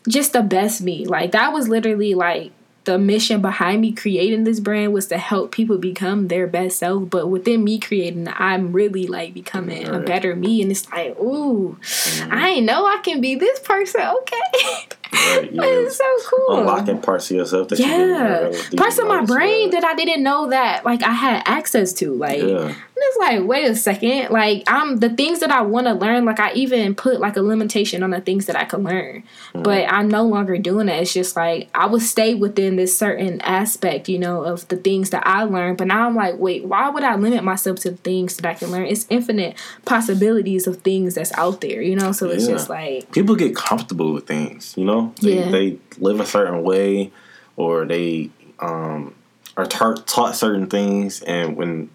just 0.09 0.33
the 0.33 0.43
best 0.43 0.83
me. 0.83 1.07
Like, 1.07 1.33
that 1.33 1.53
was 1.53 1.69
literally 1.69 2.15
like 2.15 2.53
the 2.91 2.99
mission 2.99 3.41
behind 3.41 3.81
me 3.81 3.93
creating 3.93 4.43
this 4.43 4.59
brand 4.59 4.93
was 4.93 5.07
to 5.07 5.17
help 5.17 5.53
people 5.53 5.79
become 5.79 6.27
their 6.27 6.49
best 6.49 6.79
self. 6.79 7.09
But 7.09 7.29
within 7.29 7.63
me 7.63 7.79
creating, 7.79 8.27
I'm 8.33 8.73
really 8.73 9.07
like 9.07 9.33
becoming 9.33 9.87
a 9.87 10.01
better 10.01 10.35
me. 10.35 10.61
And 10.61 10.73
it's 10.73 10.91
like, 10.91 11.17
ooh, 11.21 11.79
mm-hmm. 11.81 12.33
I 12.33 12.49
ain't 12.49 12.67
know 12.67 12.85
I 12.87 12.99
can 13.05 13.21
be 13.21 13.37
this 13.37 13.61
person. 13.61 14.01
Okay. 14.01 14.89
Right, 15.13 15.51
it's 15.53 15.97
so 15.97 16.05
cool. 16.29 16.61
unlocking 16.61 17.01
parts 17.01 17.31
of 17.31 17.37
yourself 17.39 17.69
that 17.69 17.79
you 17.79 17.85
didn't 17.87 18.09
Yeah. 18.11 18.17
know 18.19 18.53
deep 18.71 18.79
Parts 18.79 18.99
of 18.99 19.07
my 19.09 19.25
brain 19.25 19.71
that 19.71 19.85
I 19.85 19.95
didn't 19.95 20.23
know 20.23 20.51
that 20.51 20.85
like 20.85 21.03
I 21.03 21.11
had 21.13 21.43
access 21.47 21.93
to. 21.95 22.13
Like 22.15 22.39
Yeah. 22.41 22.67
and 22.69 22.77
it's 22.97 23.19
like, 23.19 23.43
wait 23.49 23.65
a 23.69 23.75
second. 23.75 24.31
Like 24.31 24.63
I'm 24.69 24.99
the 24.99 25.09
things 25.11 25.41
that 25.41 25.51
I 25.51 25.63
want 25.63 25.87
to 25.89 25.95
learn, 25.95 26.25
like 26.25 26.39
I 26.39 26.53
even 26.53 26.95
put 26.95 27.19
like 27.21 27.37
a 27.37 27.43
limitation 27.43 28.03
on 28.03 28.11
the 28.11 28.21
things 28.21 28.47
that 28.47 28.57
I 28.57 28.65
can 28.65 28.83
learn. 28.85 29.25
Mm. 29.55 29.63
But 29.65 29.91
I'm 29.93 30.09
no 30.09 30.23
longer 30.25 30.57
doing 30.59 30.87
that. 30.87 31.01
It's 31.03 31.13
just 31.13 31.35
like 31.35 31.69
I 31.75 31.87
would 31.87 32.03
stay 32.03 32.35
within 32.35 32.77
this 32.77 32.97
certain 32.97 33.41
aspect, 33.41 34.09
you 34.09 34.19
know, 34.19 34.45
of 34.45 34.69
the 34.69 34.77
things 34.77 35.11
that 35.11 35.27
I 35.27 35.43
learned. 35.43 35.79
But 35.79 35.89
now 35.89 36.07
I'm 36.07 36.15
like, 36.15 36.39
wait, 36.39 36.65
why 36.65 36.89
would 36.89 37.03
I 37.03 37.17
limit 37.17 37.43
myself 37.43 37.79
to 37.81 37.91
the 37.91 37.97
things 37.97 38.37
that 38.37 38.47
I 38.47 38.55
can 38.55 38.71
learn? 38.71 38.85
It's 38.87 39.07
infinite 39.11 39.57
possibilities 39.85 40.67
of 40.67 40.79
things 40.83 41.15
that's 41.17 41.33
out 41.37 41.61
there, 41.63 41.83
you 41.83 41.97
know? 41.97 42.13
So 42.13 42.29
it's 42.31 42.47
Yeah. 42.47 42.55
just 42.55 42.69
like 42.71 43.11
people 43.13 43.35
get 43.35 43.57
comfortable 43.57 44.13
with 44.13 44.27
things, 44.27 44.75
you 44.77 44.85
know. 44.85 45.00
They, 45.21 45.39
Yeah. 45.39 45.51
they 45.51 45.79
live 45.99 46.21
a 46.21 46.27
certain 46.27 46.63
way, 46.63 47.11
or 47.57 47.85
they 47.85 48.31
um, 48.59 49.15
are 49.57 49.67
tar- 49.67 49.97
taught 49.97 50.37
certain 50.37 50.67
things, 50.67 51.23
and 51.23 51.57
when 51.57 51.91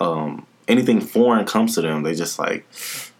um, 0.00 0.46
anything 0.68 1.00
foreign 1.00 1.44
comes 1.46 1.74
to 1.74 1.82
them, 1.82 2.02
they 2.02 2.14
just 2.14 2.38
like, 2.38 2.66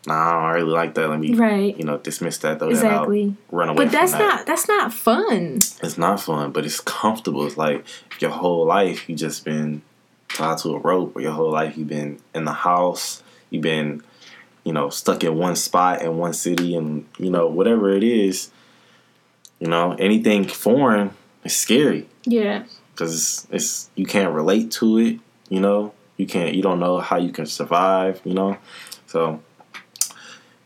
nah, 0.06 0.14
I 0.14 0.52
don't 0.52 0.62
really 0.62 0.72
like 0.72 0.94
that. 0.94 1.08
Let 1.08 1.20
me, 1.20 1.34
Right. 1.34 1.76
you 1.76 1.84
know, 1.84 1.98
dismiss 1.98 2.38
that. 2.38 2.58
Throw 2.58 2.68
Exactly. 2.70 3.26
that 3.26 3.36
run 3.56 3.68
away. 3.68 3.76
But 3.76 3.82
from 3.88 3.92
that's 3.92 4.12
that. 4.12 4.18
not 4.18 4.46
that's 4.46 4.66
not 4.68 4.92
fun. 4.92 5.56
It's 5.82 5.98
not 5.98 6.20
fun, 6.20 6.52
but 6.52 6.64
it's 6.64 6.80
comfortable. 6.80 7.46
It's 7.46 7.56
like 7.56 7.84
your 8.18 8.30
whole 8.30 8.64
life 8.66 9.08
you 9.08 9.14
just 9.16 9.44
been 9.44 9.82
tied 10.28 10.58
to 10.58 10.70
a 10.74 10.78
rope, 10.78 11.16
or 11.16 11.20
your 11.20 11.32
whole 11.32 11.50
life 11.50 11.76
you've 11.76 11.88
been 11.88 12.18
in 12.34 12.44
the 12.44 12.52
house. 12.52 13.22
You've 13.50 13.62
been, 13.62 14.02
you 14.64 14.72
know, 14.72 14.88
stuck 14.90 15.22
in 15.24 15.36
one 15.36 15.56
spot 15.56 16.02
in 16.02 16.16
one 16.16 16.32
city, 16.32 16.74
and 16.76 17.06
you 17.18 17.30
know 17.30 17.46
whatever 17.48 17.90
it 17.90 18.02
is. 18.04 18.50
You 19.60 19.68
know, 19.68 19.92
anything 19.98 20.44
foreign 20.48 21.10
is 21.44 21.54
scary 21.54 22.08
Yeah. 22.24 22.64
because 22.92 23.14
it's, 23.14 23.46
it's 23.50 23.90
you 23.94 24.06
can't 24.06 24.34
relate 24.34 24.70
to 24.72 24.98
it. 24.98 25.18
You 25.48 25.60
know, 25.60 25.92
you 26.16 26.26
can't. 26.26 26.54
You 26.54 26.62
don't 26.62 26.80
know 26.80 26.98
how 26.98 27.16
you 27.18 27.30
can 27.30 27.46
survive. 27.46 28.20
You 28.24 28.34
know, 28.34 28.56
so 29.06 29.40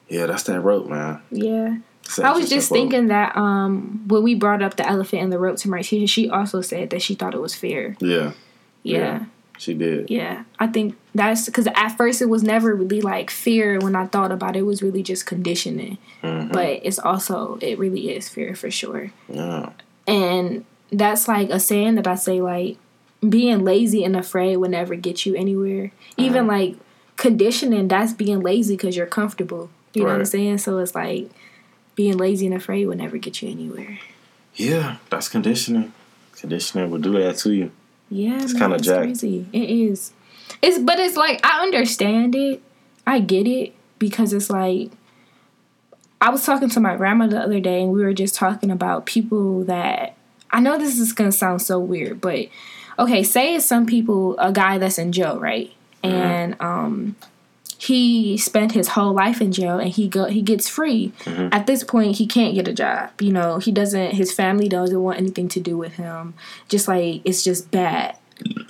yeah, 0.09 0.27
that's 0.27 0.45
that 0.45 0.61
rope, 0.61 0.89
man. 0.89 1.21
Yeah. 1.31 1.79
I 2.23 2.33
was 2.33 2.51
just 2.51 2.71
thinking 2.71 3.07
that 3.07 3.35
um 3.37 4.05
when 4.07 4.23
we 4.23 4.35
brought 4.35 4.63
up 4.63 4.77
the 4.77 4.87
elephant 4.87 5.23
and 5.23 5.33
the 5.33 5.39
rope 5.39 5.57
to 5.59 5.71
my 5.71 5.83
teacher, 5.83 6.07
she 6.07 6.29
also 6.29 6.61
said 6.61 6.91
that 6.91 7.03
she 7.03 7.15
thought 7.15 7.35
it 7.35 7.41
was 7.41 7.55
fair. 7.55 7.97
Yeah, 7.99 8.33
Yeah. 8.83 8.99
Yeah. 8.99 9.25
She 9.59 9.75
did. 9.75 10.11
Yeah, 10.11 10.45
I 10.59 10.67
think 10.67 10.97
that's 11.15 11.47
because 11.47 11.69
at 11.69 11.91
first 11.91 12.21
it 12.21 12.29
was 12.29 12.43
never 12.43 12.75
really 12.75 13.01
like 13.01 13.31
fear. 13.31 13.79
When 13.79 13.95
I 13.95 14.07
thought 14.07 14.33
about 14.33 14.57
it, 14.57 14.61
it 14.61 14.63
was 14.63 14.83
really 14.83 15.03
just 15.03 15.27
conditioning. 15.27 15.99
Mhm. 16.23 16.53
But 16.53 16.81
it's 16.83 16.99
also 16.99 17.59
it 17.61 17.79
really 17.79 18.11
is 18.15 18.29
fear 18.29 18.55
for 18.57 18.71
sure. 18.71 19.13
Yeah. 19.29 19.71
And 20.09 20.65
that's 20.91 21.29
like 21.29 21.51
a 21.51 21.61
saying 21.61 21.95
that 21.95 22.07
I 22.07 22.17
say 22.17 22.41
like 22.43 22.77
being 23.27 23.65
lazy 23.65 24.05
and 24.05 24.17
afraid 24.17 24.57
will 24.59 24.69
never 24.69 24.97
get 24.97 25.25
you 25.25 25.35
anywhere. 25.35 25.93
Even 26.17 26.49
Uh-huh. 26.51 26.59
like 26.59 26.77
conditioning, 27.17 27.89
that's 27.89 28.13
being 28.13 28.41
lazy 28.41 28.75
because 28.77 28.97
you're 28.97 29.07
comfortable. 29.07 29.71
You 29.95 30.03
know 30.03 30.09
what 30.09 30.19
I'm 30.19 30.25
saying? 30.25 30.59
So 30.59 30.79
it's 30.79 30.95
like 30.97 31.31
being 31.95 32.17
lazy 32.17 32.47
and 32.47 32.55
afraid 32.55 32.87
will 32.87 32.97
never 32.97 33.17
get 33.19 33.41
you 33.41 33.49
anywhere. 33.49 34.01
Yeah, 34.57 34.97
that's 35.11 35.29
conditioning. 35.29 35.93
Conditioning 36.37 36.91
will 36.91 36.99
do 36.99 37.13
that 37.13 37.37
to 37.39 37.53
you. 37.55 37.71
Yeah, 38.15 38.43
It's 38.43 38.53
it's 38.55 38.87
jacked. 38.87 39.01
crazy. 39.03 39.47
It 39.53 39.69
is. 39.71 40.13
It's 40.63 40.79
but 40.79 40.99
it's 41.01 41.17
like 41.17 41.41
I 41.45 41.63
understand 41.63 42.35
it. 42.35 42.63
I 43.07 43.21
get 43.21 43.47
it 43.47 43.75
because 43.99 44.33
it's 44.33 44.51
like 44.51 44.91
I 46.21 46.31
was 46.31 46.45
talking 46.47 46.69
to 46.71 46.81
my 46.81 46.97
grandma 46.97 47.27
the 47.27 47.41
other 47.41 47.61
day 47.61 47.83
and 47.83 47.93
we 47.93 48.03
were 48.03 48.13
just 48.15 48.35
talking 48.35 48.71
about 48.71 49.05
people 49.07 49.65
that 49.65 50.17
I 50.51 50.61
know 50.61 50.79
this 50.79 50.99
is 50.99 51.13
gonna 51.13 51.33
sound 51.33 51.61
so 51.63 51.79
weird, 51.81 52.21
but 52.21 52.47
okay, 52.99 53.23
say 53.23 53.57
it's 53.57 53.67
some 53.67 53.85
people 53.87 54.39
a 54.39 54.53
guy 54.53 54.79
that's 54.79 54.99
in 54.99 55.11
jail, 55.13 55.39
right? 55.39 55.73
And 56.03 56.57
um 56.61 57.17
he 57.87 58.37
spent 58.39 58.73
his 58.73 58.89
whole 58.89 59.13
life 59.13 59.41
in 59.41 59.53
jail 59.53 59.79
and 59.79 59.91
he 59.91 60.09
go 60.09 60.25
he 60.27 60.43
gets 60.43 60.69
free. 60.69 61.13
At 61.27 61.67
this 61.67 61.85
point 61.85 62.17
he 62.17 62.27
can't 62.27 62.55
get 62.55 62.67
a 62.69 62.73
job. 62.73 63.11
You 63.21 63.33
know, 63.33 63.59
he 63.59 63.73
doesn't 63.73 64.13
his 64.13 64.33
family 64.33 64.69
doesn't 64.69 65.03
want 65.03 65.19
anything 65.19 65.49
to 65.49 65.61
do 65.61 65.77
with 65.77 65.95
him. 65.95 66.35
Just 66.69 66.89
like 66.89 67.21
it's 67.25 67.43
just 67.43 67.71
bad. 67.71 68.17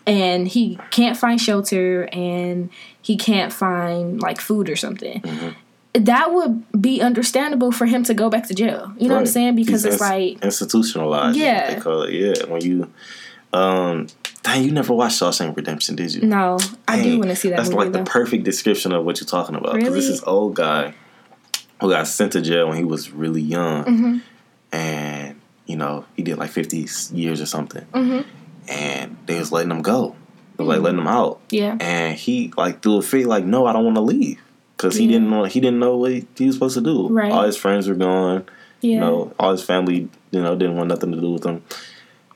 And 0.06 0.46
he 0.48 0.78
can't 0.90 1.16
find 1.16 1.40
shelter 1.40 2.08
and 2.12 2.70
he 3.00 3.16
can't 3.16 3.52
find 3.52 4.20
like 4.20 4.40
food 4.40 4.68
or 4.68 4.76
something. 4.76 5.22
That 5.94 6.32
would 6.34 6.64
be 6.82 7.00
understandable 7.00 7.70
for 7.70 7.86
him 7.86 8.02
to 8.04 8.14
go 8.14 8.28
back 8.28 8.48
to 8.48 8.54
jail. 8.54 8.92
You 8.98 9.08
know 9.08 9.14
what 9.14 9.20
I'm 9.20 9.26
saying? 9.26 9.54
Because 9.54 9.84
He's 9.84 9.94
it's 9.94 10.02
ins- 10.02 10.10
like 10.10 10.44
institutionalized. 10.44 11.38
Yeah. 11.38 11.74
they 11.74 11.80
call 11.80 12.02
it. 12.02 12.12
Yeah, 12.12 12.46
when 12.46 12.62
you, 12.62 12.90
um, 13.52 14.08
dang, 14.44 14.62
you 14.64 14.70
never 14.70 14.92
watched 14.94 15.20
Shawshank 15.20 15.56
Redemption, 15.56 15.96
did 15.96 16.14
you? 16.14 16.22
no, 16.22 16.58
I 16.86 17.02
do 17.02 17.18
want 17.18 17.30
to 17.30 17.36
see 17.36 17.48
that 17.50 17.56
That's 17.56 17.72
like 17.72 17.90
though. 17.92 17.98
the 17.98 18.04
perfect 18.10 18.44
description 18.44 18.92
of 18.92 19.04
what 19.04 19.20
you're 19.20 19.26
talking 19.26 19.56
about. 19.56 19.74
Because 19.74 19.92
this 19.94 20.08
is 20.08 20.22
old 20.24 20.54
guy 20.54 20.94
who 21.80 21.90
got 21.90 22.06
sent 22.06 22.32
to 22.32 22.40
jail 22.40 22.68
when 22.68 22.76
he 22.78 22.84
was 22.84 23.10
really 23.10 23.42
young, 23.42 23.84
Mm-hmm. 23.84 24.18
and 24.72 25.40
you 25.66 25.76
know 25.76 26.04
he 26.16 26.22
did 26.22 26.38
like 26.38 26.50
50 26.50 26.86
years 27.12 27.40
or 27.40 27.46
something, 27.46 27.84
Mhm. 27.92 28.24
and 28.68 29.16
they 29.26 29.38
was 29.38 29.50
letting 29.50 29.70
him 29.72 29.82
go, 29.82 30.14
they 30.56 30.62
Mm-hmm. 30.62 30.70
like 30.70 30.80
letting 30.80 31.00
him 31.00 31.08
out, 31.08 31.40
yeah. 31.50 31.76
and 31.80 32.16
he 32.16 32.52
like 32.56 32.82
threw 32.82 32.98
a 32.98 33.02
fit 33.02 33.26
like, 33.26 33.44
no, 33.44 33.66
I 33.66 33.72
don't 33.72 33.84
want 33.84 33.96
to 33.96 34.02
leave. 34.02 34.40
Cause 34.76 34.96
he 34.96 35.04
Yeah. 35.04 35.12
didn't 35.12 35.30
know 35.30 35.44
he 35.44 35.60
didn't 35.60 35.78
know 35.78 35.96
what 35.96 36.10
he, 36.12 36.26
he 36.36 36.46
was 36.46 36.56
supposed 36.56 36.74
to 36.74 36.80
do. 36.82 37.08
Right. 37.08 37.30
All 37.32 37.44
his 37.44 37.56
friends 37.56 37.88
were 37.88 37.94
gone. 37.94 38.44
Yeah. 38.80 38.94
You 38.94 39.00
know, 39.00 39.32
all 39.38 39.52
his 39.52 39.62
family, 39.62 40.08
you 40.30 40.42
know, 40.42 40.56
didn't 40.56 40.76
want 40.76 40.88
nothing 40.88 41.12
to 41.12 41.20
do 41.20 41.30
with 41.30 41.44
him. 41.46 41.62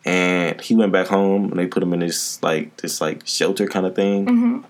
And 0.08 0.58
he 0.62 0.74
went 0.74 0.90
back 0.90 1.08
home 1.08 1.50
and 1.50 1.58
they 1.58 1.66
put 1.66 1.82
him 1.82 1.92
in 1.92 2.00
this 2.00 2.42
like 2.42 2.74
this 2.78 2.98
like 3.00 3.26
shelter 3.26 3.66
kind 3.66 3.84
of 3.84 3.94
thing. 3.94 4.24
Mhm. 4.26 4.64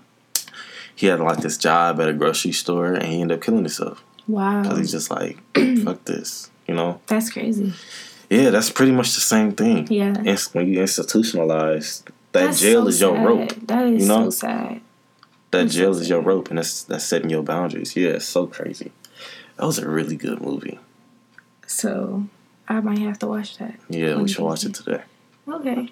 He 0.93 1.05
had 1.07 1.21
like 1.21 1.37
this 1.39 1.57
job 1.57 2.01
at 2.01 2.09
a 2.09 2.13
grocery 2.13 2.51
store 2.51 2.93
and 2.93 3.05
he 3.05 3.21
ended 3.21 3.37
up 3.37 3.43
killing 3.43 3.61
himself. 3.63 4.03
Wow. 4.27 4.63
Cause 4.63 4.77
he's 4.77 4.91
just 4.91 5.09
like, 5.09 5.37
fuck 5.85 6.03
this. 6.03 6.51
You 6.67 6.75
know? 6.75 6.99
That's 7.07 7.29
crazy. 7.31 7.71
Yeah, 8.29 8.49
that's 8.49 8.69
pretty 8.69 8.91
much 8.91 9.15
the 9.15 9.21
same 9.21 9.53
thing. 9.53 9.87
Yeah. 9.89 10.13
It's 10.25 10.53
when 10.53 10.67
you 10.67 10.79
institutionalize 10.79 12.03
that 12.03 12.13
That's 12.33 12.59
jail 12.59 12.83
so 12.83 12.87
is 12.89 12.99
your 13.01 13.15
sad. 13.15 13.25
rope. 13.25 13.49
That 13.67 13.85
is 13.87 14.01
you 14.03 14.07
know? 14.09 14.23
so 14.25 14.29
sad. 14.31 14.81
That 15.51 15.61
That's 15.63 15.73
so 15.73 15.79
jail 15.79 15.97
is 15.97 16.09
your 16.09 16.21
rope 16.21 16.49
and 16.49 16.57
that's 16.59 16.83
that's 16.83 17.05
setting 17.05 17.29
your 17.29 17.43
boundaries. 17.43 17.95
Yeah, 17.95 18.09
it's 18.09 18.25
so 18.25 18.45
crazy. 18.45 18.91
That 19.55 19.65
was 19.65 19.79
a 19.79 19.87
really 19.89 20.17
good 20.17 20.41
movie. 20.41 20.79
So 21.65 22.25
I 22.67 22.81
might 22.81 22.99
have 22.99 23.19
to 23.19 23.27
watch 23.27 23.57
that. 23.59 23.75
Yeah, 23.89 24.17
we 24.17 24.27
should 24.27 24.43
watch 24.43 24.65
it 24.65 24.73
today. 24.75 25.03
Okay. 25.53 25.91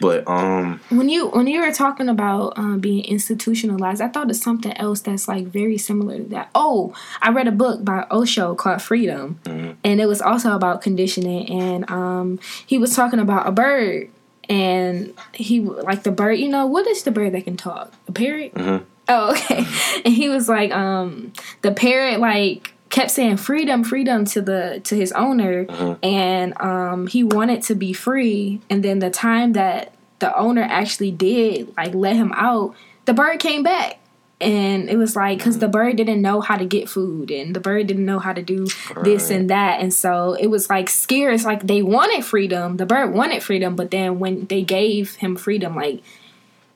But 0.00 0.26
um 0.28 0.80
When 0.90 1.08
you 1.08 1.28
when 1.28 1.46
you 1.48 1.60
were 1.60 1.72
talking 1.72 2.08
about 2.08 2.56
um, 2.56 2.78
being 2.80 3.04
institutionalized, 3.04 4.00
I 4.00 4.08
thought 4.08 4.30
of 4.30 4.36
something 4.36 4.72
else 4.76 5.00
that's 5.00 5.26
like 5.26 5.46
very 5.46 5.78
similar 5.78 6.18
to 6.18 6.24
that. 6.24 6.50
Oh, 6.54 6.94
I 7.20 7.30
read 7.30 7.48
a 7.48 7.52
book 7.52 7.84
by 7.84 8.06
Osho 8.10 8.54
called 8.54 8.80
Freedom, 8.82 9.40
Mhm. 9.44 9.76
and 9.82 10.00
it 10.00 10.06
was 10.06 10.22
also 10.22 10.52
about 10.54 10.80
conditioning. 10.82 11.48
And 11.50 11.90
um, 11.90 12.38
he 12.66 12.78
was 12.78 12.94
talking 12.94 13.18
about 13.18 13.48
a 13.48 13.52
bird, 13.52 14.10
and 14.48 15.12
he 15.34 15.60
like 15.60 16.04
the 16.04 16.12
bird. 16.12 16.38
You 16.38 16.48
know 16.48 16.66
what 16.66 16.86
is 16.86 17.02
the 17.02 17.10
bird 17.10 17.32
that 17.34 17.44
can 17.44 17.56
talk? 17.56 17.92
A 18.06 18.12
parrot. 18.12 18.54
mhm. 18.54 18.84
Oh, 19.10 19.30
okay. 19.32 19.64
And 20.04 20.14
he 20.14 20.28
was 20.28 20.48
like, 20.48 20.70
um, 20.70 21.32
the 21.62 21.72
parrot 21.72 22.20
like 22.20 22.74
kept 22.90 23.10
saying 23.10 23.36
freedom, 23.36 23.84
freedom 23.84 24.24
to 24.26 24.40
the 24.40 24.80
to 24.84 24.94
his 24.96 25.12
owner, 25.12 25.64
Mhm. 25.66 25.98
and 26.02 26.60
um, 26.60 27.06
he 27.06 27.22
wanted 27.24 27.62
to 27.64 27.74
be 27.74 27.92
free. 27.92 28.60
And 28.70 28.82
then 28.82 28.98
the 28.98 29.10
time 29.10 29.52
that 29.54 29.92
the 30.20 30.36
owner 30.36 30.62
actually 30.68 31.10
did 31.10 31.72
like 31.76 31.94
let 31.94 32.16
him 32.16 32.32
out, 32.34 32.74
the 33.04 33.14
bird 33.14 33.38
came 33.40 33.62
back. 33.62 33.98
And 34.40 34.88
it 34.88 34.96
was 34.96 35.16
like 35.16 35.38
because 35.38 35.58
the 35.58 35.66
bird 35.66 35.96
didn't 35.96 36.22
know 36.22 36.40
how 36.40 36.56
to 36.56 36.64
get 36.64 36.88
food, 36.88 37.32
and 37.32 37.56
the 37.56 37.58
bird 37.58 37.88
didn't 37.88 38.06
know 38.06 38.20
how 38.20 38.32
to 38.32 38.40
do 38.40 38.68
this 39.02 39.30
and 39.30 39.50
that, 39.50 39.80
and 39.80 39.92
so 39.92 40.34
it 40.34 40.46
was 40.46 40.70
like 40.70 40.88
scared. 40.88 41.34
It's 41.34 41.44
like 41.44 41.66
they 41.66 41.82
wanted 41.82 42.24
freedom. 42.24 42.76
The 42.76 42.86
bird 42.86 43.12
wanted 43.12 43.42
freedom, 43.42 43.74
but 43.74 43.90
then 43.90 44.20
when 44.20 44.46
they 44.46 44.62
gave 44.62 45.16
him 45.16 45.34
freedom, 45.34 45.74
like 45.74 46.02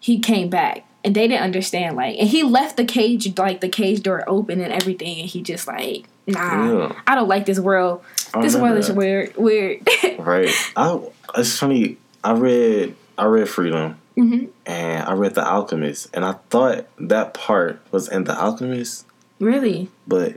he 0.00 0.18
came 0.18 0.48
back 0.48 0.84
and 1.04 1.14
they 1.16 1.26
didn't 1.28 1.42
understand 1.42 1.96
like 1.96 2.16
and 2.18 2.28
he 2.28 2.42
left 2.42 2.76
the 2.76 2.84
cage 2.84 3.36
like 3.38 3.60
the 3.60 3.68
cage 3.68 4.02
door 4.02 4.24
open 4.28 4.60
and 4.60 4.72
everything 4.72 5.18
and 5.20 5.28
he 5.28 5.42
just 5.42 5.66
like 5.66 6.04
nah 6.26 6.78
Yeah. 6.88 7.00
i 7.06 7.14
don't 7.14 7.28
like 7.28 7.46
this 7.46 7.58
world 7.58 8.02
I 8.34 8.40
this 8.42 8.54
world 8.54 8.74
remember 8.74 8.78
is 8.80 8.92
weird 8.92 9.36
weird 9.36 9.88
Right. 10.18 10.50
I 10.76 11.00
it's 11.36 11.58
funny. 11.58 11.96
I 12.24 12.32
read 12.32 12.94
I 13.18 13.24
read 13.24 13.48
Freedom 13.48 13.98
Mhm. 14.16 14.48
and 14.66 15.08
I 15.08 15.12
read 15.14 15.34
The 15.34 15.44
Alchemist 15.46 16.08
and 16.14 16.24
I 16.24 16.32
thought 16.50 16.86
that 16.98 17.32
part 17.34 17.80
was 17.90 18.08
in 18.08 18.24
The 18.24 18.38
Alchemist, 18.38 19.06
really 19.40 19.88
but 20.06 20.36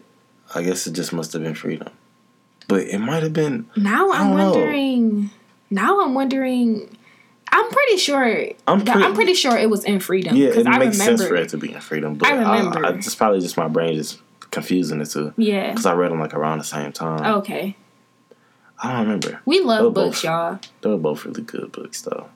I 0.56 0.64
guess 0.64 0.88
it 0.88 0.94
just 0.94 1.12
must 1.14 1.34
have 1.34 1.44
been 1.44 1.56
Freedom. 1.56 1.90
But 2.68 2.82
it 2.84 3.00
might 3.00 3.22
have 3.24 3.34
been. 3.34 3.70
now 3.76 4.12
i'm 4.12 4.30
don't 4.30 4.38
know. 4.38 4.52
wondering 4.52 5.30
now 5.70 6.02
i'm 6.02 6.14
wondering 6.16 6.95
i'm 7.58 7.70
pretty 7.70 7.98
sure 7.98 8.24
I'm 8.68 8.84
pretty- 8.84 9.04
i'm 9.04 9.14
pretty 9.14 9.34
sure 9.34 9.56
it 9.58 9.70
was 9.70 9.84
in 9.86 10.00
freedom 10.00 10.36
Yeah, 10.36 10.50
it 10.50 10.68
i 10.68 10.78
makes 10.78 10.98
sense 10.98 11.26
for 11.26 11.36
it 11.36 11.50
to 11.50 11.58
be 11.58 11.72
in 11.74 11.80
Freedom, 11.80 12.16
but 12.16 12.28
I 12.30 12.36
I 12.44 12.58
remember. 12.58 12.86
I, 12.86 12.90
it's 12.94 13.16
probably 13.16 13.40
just 13.40 13.56
my 13.58 13.68
brain 13.68 13.96
just 13.96 14.20
confusing 14.52 15.00
the 15.00 15.06
two 15.06 15.34
yeah 15.38 15.70
because 15.72 15.86
I 15.86 15.94
read 15.94 16.12
them 16.12 16.20
like 16.20 16.34
around 16.34 16.58
the 16.60 16.64
same 16.66 16.92
time. 16.92 17.24
okay 17.40 17.76
I 18.82 18.92
don't 18.94 19.04
remember. 19.04 19.42
we 19.46 19.62
love 19.62 19.94
books 19.94 20.18
both. 20.18 20.24
y'all 20.26 20.60
They 20.82 20.90
were 20.90 20.98
both 20.98 21.24
really 21.26 21.44
good 21.44 21.72
books, 21.72 22.02
though. 22.02 22.28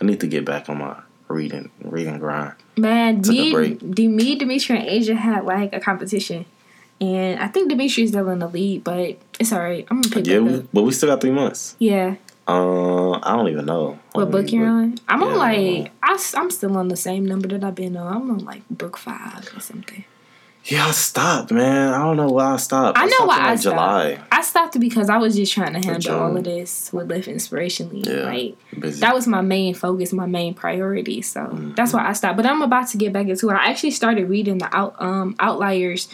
I 0.00 0.04
need 0.04 0.18
to 0.20 0.26
get 0.26 0.44
back 0.44 0.68
on 0.68 0.78
my 0.78 0.96
reading 1.28 1.70
reading 1.82 2.18
grind. 2.18 2.54
man 2.76 3.22
Took 3.22 3.34
a 3.34 3.38
me, 3.38 3.52
break. 3.52 3.94
D- 3.94 4.08
me 4.08 4.36
demetri 4.36 4.76
and 4.78 4.86
asia 4.88 5.14
had 5.14 5.44
like 5.44 5.72
a 5.74 5.80
competition 5.80 6.44
and 7.00 7.40
i 7.40 7.46
think 7.48 7.68
demetri's 7.70 8.10
still 8.10 8.28
in 8.30 8.38
the 8.38 8.46
lead 8.48 8.82
but 8.84 9.16
it's 9.40 9.52
all 9.52 9.58
right 9.60 9.86
i'm 9.90 10.00
gonna 10.02 10.14
pick 10.14 10.26
Yeah, 10.26 10.34
that 10.38 10.42
we, 10.44 10.54
up 10.58 10.64
but 10.72 10.82
we 10.82 10.92
still 10.92 11.08
got 11.08 11.20
three 11.20 11.30
months. 11.32 11.74
yeah 11.78 12.14
Uh, 12.48 13.12
I 13.22 13.34
don't 13.36 13.48
even 13.48 13.66
know 13.66 13.98
What 14.12 14.30
book 14.30 14.52
you're 14.52 14.68
on? 14.68 14.98
I'm 15.08 15.22
on 15.22 15.30
Yeah, 15.30 15.34
I 15.34 15.38
like 15.80 15.92
I, 16.02 16.40
am 16.40 16.50
still 16.50 16.76
on 16.76 16.88
the 16.88 16.96
same 16.96 17.26
number 17.26 17.48
that 17.48 17.64
I've 17.64 17.74
been 17.74 17.96
on. 17.96 18.06
I'm 18.16 18.30
on 18.30 18.38
like 18.44 18.62
book 18.70 18.96
five 18.96 19.50
or 19.56 19.60
something. 19.60 20.04
Yeah, 20.64 20.86
I 20.86 20.90
stopped, 20.90 21.52
man. 21.52 21.94
I 21.94 21.98
don't 21.98 22.16
know 22.16 22.28
why 22.28 22.54
I 22.54 22.56
stopped. 22.56 22.98
I 22.98 23.04
know 23.06 23.10
stopped 23.10 23.28
why 23.28 23.36
in, 23.38 23.42
I 23.44 23.50
like, 23.50 23.58
stopped. 23.60 23.74
July. 23.74 24.18
I 24.32 24.42
stopped 24.42 24.80
because 24.80 25.08
I 25.08 25.16
was 25.16 25.36
just 25.36 25.52
trying 25.52 25.74
to 25.74 25.84
handle 25.84 26.18
all 26.20 26.36
of 26.36 26.42
this 26.42 26.92
with 26.92 27.08
Live 27.08 27.26
Inspirationally. 27.26 28.04
Yeah, 28.04 28.22
Like 28.30 28.56
busy. 28.80 29.00
that 29.00 29.14
was 29.14 29.28
my 29.28 29.42
main 29.42 29.74
focus, 29.74 30.12
my 30.12 30.26
main 30.26 30.54
priority. 30.54 31.22
So 31.22 31.40
Mm-hmm. 31.42 31.74
that's 31.74 31.92
why 31.92 32.08
I 32.08 32.12
stopped. 32.14 32.36
But 32.36 32.46
I'm 32.46 32.62
about 32.62 32.88
to 32.88 32.96
get 32.96 33.12
back 33.12 33.28
into 33.28 33.48
it. 33.48 33.54
I 33.54 33.70
actually 33.70 33.92
started 33.92 34.28
reading 34.28 34.58
the 34.58 34.68
out 34.76 34.94
um 35.00 35.36
Outliers 35.38 36.08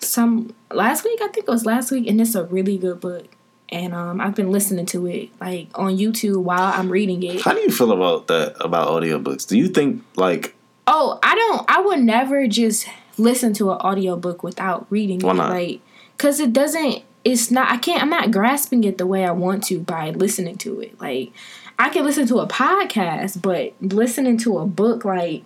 some 0.00 0.54
last 0.70 1.04
week. 1.04 1.20
I 1.22 1.28
think 1.28 1.46
it 1.46 1.50
was 1.50 1.64
last 1.64 1.90
week, 1.90 2.06
and 2.06 2.20
it's 2.20 2.34
a 2.34 2.44
really 2.44 2.76
good 2.76 3.00
book. 3.00 3.26
And 3.70 3.94
um, 3.94 4.20
I've 4.20 4.34
been 4.34 4.50
listening 4.52 4.86
to 4.86 5.06
it 5.06 5.30
like 5.40 5.68
on 5.74 5.96
YouTube 5.96 6.42
while 6.42 6.72
I'm 6.78 6.90
reading 6.90 7.22
it. 7.22 7.40
How 7.40 7.52
do 7.54 7.60
you 7.60 7.70
feel 7.70 7.92
about 7.92 8.26
that? 8.28 8.56
About 8.60 8.88
audiobooks? 8.88 9.46
Do 9.46 9.58
you 9.58 9.68
think 9.68 10.04
like 10.16 10.54
Oh, 10.86 11.18
I 11.22 11.34
don't. 11.34 11.70
I 11.70 11.80
would 11.80 12.00
never 12.00 12.46
just 12.46 12.86
listen 13.16 13.54
to 13.54 13.70
an 13.72 13.78
audiobook 13.78 14.42
without 14.42 14.86
reading 14.90 15.20
Why 15.20 15.30
it, 15.32 15.34
not? 15.34 15.50
like, 15.50 15.80
cause 16.18 16.40
it 16.40 16.52
doesn't. 16.52 17.02
It's 17.24 17.50
not. 17.50 17.70
I 17.70 17.78
can't. 17.78 18.02
I'm 18.02 18.10
not 18.10 18.30
grasping 18.30 18.84
it 18.84 18.98
the 18.98 19.06
way 19.06 19.24
I 19.24 19.30
want 19.30 19.64
to 19.64 19.80
by 19.80 20.10
listening 20.10 20.58
to 20.58 20.80
it. 20.80 21.00
Like, 21.00 21.32
I 21.78 21.88
can 21.88 22.04
listen 22.04 22.26
to 22.28 22.40
a 22.40 22.46
podcast, 22.46 23.40
but 23.40 23.72
listening 23.80 24.36
to 24.38 24.58
a 24.58 24.66
book, 24.66 25.06
like, 25.06 25.42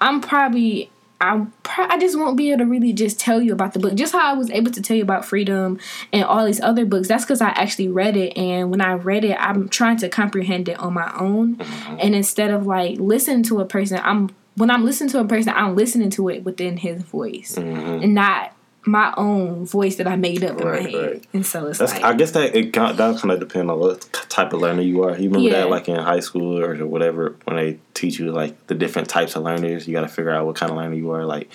I'm 0.00 0.20
probably 0.20 0.90
I 1.20 1.46
I 1.78 1.98
just 1.98 2.18
won't 2.18 2.36
be 2.36 2.50
able 2.50 2.58
to 2.58 2.66
really 2.66 2.92
just 2.92 3.18
tell 3.18 3.40
you 3.40 3.52
about 3.52 3.72
the 3.72 3.78
book. 3.78 3.94
Just 3.94 4.12
how 4.12 4.20
I 4.20 4.34
was 4.34 4.50
able 4.50 4.70
to 4.72 4.82
tell 4.82 4.96
you 4.96 5.02
about 5.02 5.24
freedom 5.24 5.78
and 6.12 6.24
all 6.24 6.44
these 6.44 6.60
other 6.60 6.84
books. 6.84 7.08
That's 7.08 7.24
because 7.24 7.40
I 7.40 7.48
actually 7.50 7.88
read 7.88 8.16
it, 8.16 8.36
and 8.36 8.70
when 8.70 8.80
I 8.80 8.92
read 8.92 9.24
it, 9.24 9.36
I'm 9.40 9.68
trying 9.68 9.96
to 9.98 10.08
comprehend 10.08 10.68
it 10.68 10.78
on 10.78 10.92
my 10.94 11.12
own. 11.18 11.56
Mm-hmm. 11.56 11.96
And 12.00 12.14
instead 12.14 12.50
of 12.50 12.66
like 12.66 12.98
listening 12.98 13.44
to 13.44 13.60
a 13.60 13.64
person, 13.64 14.00
I'm 14.02 14.30
when 14.56 14.70
I'm 14.70 14.84
listening 14.84 15.10
to 15.10 15.20
a 15.20 15.24
person, 15.24 15.52
I'm 15.54 15.76
listening 15.76 16.10
to 16.10 16.28
it 16.28 16.44
within 16.44 16.78
his 16.78 17.02
voice, 17.02 17.56
mm-hmm. 17.56 18.02
and 18.02 18.14
not 18.14 18.52
my 18.86 19.12
own 19.16 19.66
voice 19.66 19.96
that 19.96 20.06
I 20.06 20.14
made 20.14 20.44
up 20.44 20.60
in 20.60 20.66
right, 20.66 20.82
my 20.84 20.90
head. 20.90 21.10
Right. 21.10 21.24
And 21.32 21.44
so 21.44 21.66
it's 21.66 21.80
That's, 21.80 21.92
like 21.92 22.04
I 22.04 22.14
guess 22.14 22.30
that 22.32 22.54
it 22.54 22.72
that 22.72 22.96
kind 22.96 23.30
of 23.32 23.40
depends 23.40 23.70
on 23.70 23.78
what 23.78 24.00
type 24.28 24.52
of 24.52 24.60
learner 24.60 24.82
you 24.82 25.02
are. 25.02 25.10
You 25.10 25.28
remember 25.28 25.40
yeah. 25.40 25.60
that 25.60 25.70
like 25.70 25.88
in 25.88 25.96
high 25.96 26.20
school 26.20 26.58
or 26.58 26.86
whatever 26.86 27.36
when 27.44 27.56
they 27.56 27.78
teach 27.94 28.18
you 28.18 28.30
like 28.30 28.68
the 28.68 28.74
different 28.74 29.08
types 29.08 29.34
of 29.34 29.42
learners, 29.42 29.88
you 29.88 29.92
got 29.92 30.02
to 30.02 30.08
figure 30.08 30.30
out 30.30 30.46
what 30.46 30.54
kind 30.54 30.70
of 30.70 30.78
learner 30.78 30.94
you 30.94 31.10
are. 31.10 31.24
Like 31.24 31.50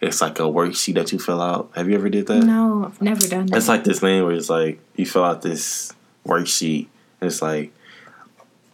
it's 0.00 0.20
like 0.20 0.38
a 0.38 0.42
worksheet 0.42 0.94
that 0.94 1.10
you 1.10 1.18
fill 1.18 1.42
out. 1.42 1.70
Have 1.74 1.88
you 1.88 1.96
ever 1.96 2.08
did 2.08 2.28
that? 2.28 2.44
No, 2.44 2.86
I've 2.86 3.02
never 3.02 3.26
done 3.26 3.46
that. 3.46 3.56
It's 3.56 3.68
like 3.68 3.82
this 3.82 3.98
thing 3.98 4.24
where 4.24 4.32
it's 4.32 4.48
like 4.48 4.78
you 4.94 5.04
fill 5.04 5.24
out 5.24 5.42
this 5.42 5.92
worksheet 6.24 6.86
and 7.20 7.28
it's 7.28 7.42
like 7.42 7.72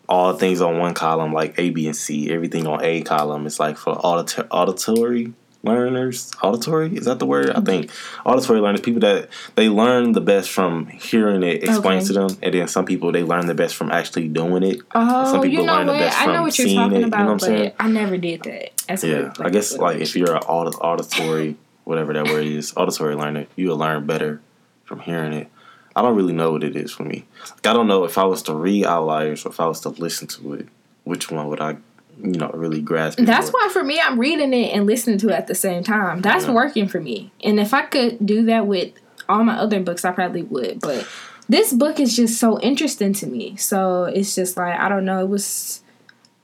all 0.06 0.34
things 0.34 0.60
on 0.60 0.78
one 0.78 0.92
column, 0.92 1.32
like 1.32 1.58
A, 1.58 1.70
B, 1.70 1.86
and 1.86 1.96
C. 1.96 2.30
Everything 2.30 2.66
on 2.66 2.84
A 2.84 3.00
column 3.00 3.46
is 3.46 3.58
like 3.58 3.78
for 3.78 3.94
audit- 3.94 4.46
auditory 4.50 5.32
learners. 5.64 6.30
Auditory? 6.42 6.96
Is 6.96 7.06
that 7.06 7.18
the 7.18 7.26
word? 7.26 7.50
I 7.50 7.60
think 7.60 7.90
auditory 8.24 8.60
learners 8.60 8.80
people 8.80 9.00
that 9.00 9.28
they 9.56 9.68
learn 9.68 10.12
the 10.12 10.20
best 10.20 10.50
from 10.50 10.86
hearing 10.86 11.42
it 11.42 11.64
explained 11.64 12.02
okay. 12.02 12.06
to 12.06 12.12
them 12.12 12.38
and 12.42 12.54
then 12.54 12.68
some 12.68 12.84
people 12.84 13.12
they 13.12 13.22
learn 13.22 13.46
the 13.46 13.54
best 13.54 13.74
from 13.74 13.90
actually 13.90 14.28
doing 14.28 14.62
it. 14.62 14.80
Oh 14.94 15.32
some 15.32 15.42
people 15.42 15.60
you 15.60 15.66
know 15.66 15.72
learn 15.72 15.86
what? 15.86 15.94
the 15.94 15.98
best 15.98 16.20
I 16.20 16.26
know 16.32 16.42
what 16.42 16.58
you're 16.58 16.68
talking 16.68 17.00
it, 17.00 17.04
about 17.04 17.18
you 17.18 17.24
know 17.24 17.32
what 17.32 17.32
I'm 17.32 17.38
saying? 17.40 17.72
i 17.78 17.88
never 17.88 18.18
did 18.18 18.42
that 18.42 19.02
yeah 19.02 19.32
i 19.40 19.50
guess 19.50 19.76
like 19.76 20.00
if 20.00 20.14
you're 20.16 20.34
an 20.34 20.42
auditory 20.42 21.56
whatever 21.84 22.12
that 22.12 22.26
word 22.26 22.44
is 22.44 22.74
auditory 22.76 23.14
learner 23.14 23.46
you'll 23.56 23.76
learn 23.76 24.06
better 24.06 24.40
from 24.84 25.00
hearing 25.00 25.32
it. 25.32 25.48
I 25.96 26.02
don't 26.02 26.16
really 26.16 26.32
know 26.32 26.52
what 26.52 26.64
it 26.64 26.76
is 26.76 26.92
for 26.92 27.04
me. 27.04 27.24
Like, 27.40 27.66
i 27.66 27.72
don't 27.72 27.86
know 27.86 28.04
if 28.04 28.18
i 28.18 28.24
was 28.24 28.42
to 28.44 28.54
read 28.54 28.84
outliers 28.84 29.44
or 29.46 29.50
if 29.50 29.60
i 29.60 29.66
was 29.66 29.80
to 29.82 29.90
listen 29.90 30.28
to 30.28 30.54
it 30.54 30.68
which 31.04 31.30
one 31.30 31.48
would 31.48 31.60
i 31.60 31.76
you 32.18 32.32
know 32.32 32.50
really 32.54 32.80
grasp. 32.80 33.18
That's 33.18 33.50
why 33.50 33.68
for 33.72 33.82
me, 33.84 34.00
I'm 34.00 34.18
reading 34.18 34.52
it 34.52 34.74
and 34.74 34.86
listening 34.86 35.18
to 35.18 35.28
it 35.28 35.34
at 35.34 35.46
the 35.46 35.54
same 35.54 35.82
time. 35.82 36.20
That's 36.20 36.46
yeah. 36.46 36.52
working 36.52 36.88
for 36.88 37.00
me. 37.00 37.32
And 37.42 37.60
if 37.60 37.74
I 37.74 37.82
could 37.82 38.24
do 38.24 38.44
that 38.46 38.66
with 38.66 38.92
all 39.28 39.44
my 39.44 39.56
other 39.56 39.80
books, 39.80 40.04
I 40.04 40.12
probably 40.12 40.42
would. 40.42 40.80
But 40.80 41.06
this 41.48 41.72
book 41.72 42.00
is 42.00 42.16
just 42.16 42.38
so 42.38 42.60
interesting 42.60 43.12
to 43.14 43.26
me. 43.26 43.56
So 43.56 44.04
it's 44.04 44.34
just 44.34 44.56
like 44.56 44.78
I 44.78 44.88
don't 44.88 45.04
know. 45.04 45.20
It 45.20 45.28
was. 45.28 45.80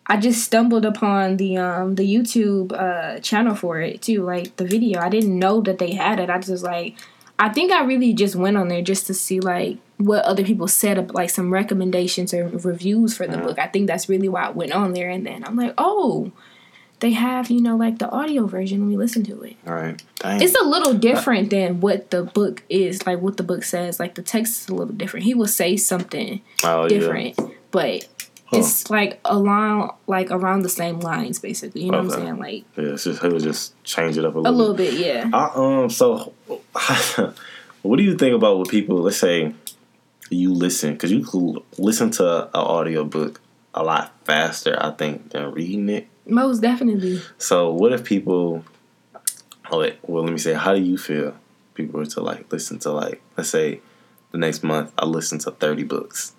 I 0.07 0.17
just 0.17 0.43
stumbled 0.43 0.85
upon 0.85 1.37
the 1.37 1.57
um 1.57 1.95
the 1.95 2.03
YouTube 2.03 2.73
uh 2.73 3.21
channel 3.21 3.55
for 3.55 3.81
it 3.81 4.03
too, 4.03 4.23
like 4.23 4.57
the 4.57 4.65
video. 4.65 5.01
I 5.01 5.09
didn't 5.09 5.39
know 5.39 5.61
that 5.63 5.79
they 5.79 5.93
had 5.93 6.19
it. 6.19 6.31
I 6.31 6.39
just 6.39 6.65
like 6.65 6.97
I 7.41 7.49
think 7.49 7.73
I 7.73 7.85
really 7.85 8.13
just 8.13 8.37
went 8.37 8.59
on 8.59 8.69
there 8.69 8.83
just 8.83 9.07
to 9.07 9.15
see 9.15 9.41
like 9.41 9.79
what 9.97 10.25
other 10.27 10.45
people 10.45 10.69
said 10.69 11.15
like 11.15 11.31
some 11.31 11.51
recommendations 11.51 12.35
or 12.35 12.47
reviews 12.49 13.17
for 13.17 13.27
the 13.27 13.39
book. 13.39 13.59
I 13.59 13.67
think 13.67 13.87
that's 13.87 14.11
really 14.11 14.29
why 14.29 14.43
I 14.43 14.51
went 14.51 14.73
on 14.73 14.93
there 14.93 15.09
and 15.09 15.27
then 15.27 15.43
I'm 15.45 15.57
like, 15.57 15.73
oh, 15.79 16.33
they 17.01 17.13
have, 17.13 17.51
you 17.51 17.63
know, 17.63 17.77
like 17.77 17.99
the 17.99 18.11
audio 18.11 18.47
version. 18.47 18.87
we 18.87 18.95
listen 18.95 19.25
to 19.25 19.41
it. 19.41 19.57
All 19.67 19.75
right. 19.75 20.03
Dang. 20.19 20.43
It's 20.43 20.55
a 20.55 20.65
little 20.65 20.93
different 20.93 21.49
than 21.49 21.81
what 21.81 22.11
the 22.11 22.25
book 22.25 22.63
is, 22.69 23.07
like 23.07 23.21
what 23.21 23.39
the 23.39 23.43
book 23.43 23.65
says. 23.65 23.99
Like 23.99 24.17
the 24.17 24.23
text 24.23 24.61
is 24.61 24.69
a 24.69 24.75
little 24.75 24.93
different. 24.93 25.25
He 25.25 25.33
will 25.33 25.49
say 25.49 25.79
something 25.79 26.43
oh, 26.63 26.89
different, 26.89 27.37
yeah. 27.39 27.47
but 27.71 28.07
huh. 28.49 28.59
it's 28.59 28.91
like 28.91 29.19
along 29.25 29.95
like 30.07 30.31
around 30.31 30.61
the 30.61 30.69
same 30.69 31.01
lines 31.01 31.39
basically. 31.39 31.85
You 31.85 31.93
know 31.93 32.01
okay. 32.01 32.09
what 32.09 32.19
I'm 32.19 32.23
saying? 32.23 32.37
Like 32.37 32.65
Yeah, 32.77 32.93
it's 32.93 33.05
just 33.05 33.23
he 33.23 33.29
would 33.29 33.43
just 33.43 33.83
change 33.83 34.19
it 34.19 34.27
up 34.27 34.35
a 34.35 34.41
little 34.41 34.55
A 34.55 34.55
little 34.55 34.75
bit, 34.75 34.91
bit 34.91 35.07
yeah. 35.07 35.31
I, 35.33 35.53
um 35.55 35.89
so 35.89 36.35
what 37.83 37.97
do 37.97 38.03
you 38.03 38.17
think 38.17 38.35
about 38.35 38.59
what 38.59 38.69
people 38.69 38.97
let's 38.97 39.17
say 39.17 39.53
you 40.31 40.55
listen 40.55 40.93
because 40.93 41.11
you 41.11 41.25
could 41.25 41.63
listen 41.79 42.11
to 42.11 42.45
an 42.45 42.51
audio 42.55 43.05
book 43.05 43.41
a 43.75 43.83
lot 43.83 44.13
faster, 44.25 44.77
I 44.81 44.91
think, 44.93 45.31
than 45.31 45.53
reading 45.53 45.89
it. 45.89 46.09
Most 46.27 46.61
definitely. 46.61 47.21
So 47.39 47.73
what 47.73 47.93
if 47.93 48.05
people? 48.05 48.65
Oh, 49.71 49.81
wait, 49.81 49.99
well, 50.03 50.25
let 50.25 50.33
me 50.33 50.39
say, 50.39 50.55
how 50.55 50.75
do 50.75 50.81
you 50.81 50.99
feel? 50.99 51.37
People 51.75 52.01
were 52.01 52.07
to 52.07 52.21
like 52.21 52.53
listen 52.53 52.79
to 52.81 52.91
like, 52.91 53.23
let's 53.37 53.51
say, 53.51 53.81
the 54.33 54.39
next 54.39 54.63
month 54.63 54.93
I 54.99 55.07
listen 55.07 55.39
to 55.41 55.51
thirty 55.53 55.85
books. 55.85 56.35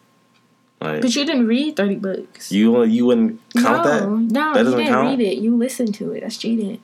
Like, 0.79 1.01
but 1.01 1.15
you 1.15 1.25
didn't 1.25 1.47
read 1.47 1.75
thirty 1.75 1.95
books. 1.95 2.51
You 2.51 2.83
you 2.83 3.05
wouldn't 3.05 3.39
count 3.55 3.85
no, 3.85 3.91
that? 3.91 4.09
No, 4.09 4.53
that 4.53 4.65
you 4.65 4.77
didn't 4.77 4.87
count? 4.87 5.19
read 5.19 5.27
it. 5.27 5.37
You 5.37 5.55
listened 5.55 5.95
to 5.95 6.11
it. 6.11 6.21
That's 6.21 6.37
cheating. 6.37 6.81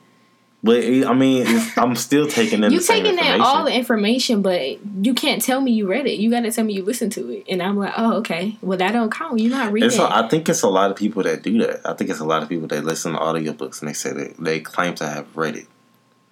But 0.62 0.82
eh, 0.82 1.06
I 1.06 1.14
mean, 1.14 1.46
I'm 1.76 1.94
still 1.94 2.26
taking 2.26 2.64
in. 2.64 2.72
you 2.72 2.80
taking 2.80 3.18
in 3.18 3.40
all 3.40 3.64
the 3.64 3.72
information, 3.72 4.42
but 4.42 4.78
you 5.04 5.14
can't 5.14 5.40
tell 5.40 5.60
me 5.60 5.72
you 5.72 5.88
read 5.88 6.06
it. 6.06 6.18
You 6.18 6.30
got 6.30 6.40
to 6.40 6.50
tell 6.50 6.64
me 6.64 6.74
you 6.74 6.84
listened 6.84 7.12
to 7.12 7.30
it, 7.30 7.44
and 7.48 7.62
I'm 7.62 7.76
like, 7.76 7.94
oh, 7.96 8.14
okay. 8.18 8.56
Well, 8.60 8.78
that 8.78 8.92
don't 8.92 9.10
count. 9.10 9.38
You're 9.38 9.56
not 9.56 9.72
reading. 9.72 9.90
So 9.90 10.08
I 10.10 10.28
think 10.28 10.48
it's 10.48 10.62
a 10.62 10.68
lot 10.68 10.90
of 10.90 10.96
people 10.96 11.22
that 11.22 11.42
do 11.42 11.58
that. 11.58 11.88
I 11.88 11.94
think 11.94 12.10
it's 12.10 12.20
a 12.20 12.24
lot 12.24 12.42
of 12.42 12.48
people 12.48 12.66
that 12.68 12.84
listen 12.84 13.12
to 13.12 13.18
audiobooks 13.18 13.80
and 13.80 13.88
they 13.88 13.92
say 13.92 14.12
that 14.12 14.36
they 14.38 14.60
claim 14.60 14.94
to 14.96 15.06
have 15.06 15.36
read 15.36 15.56
it. 15.56 15.66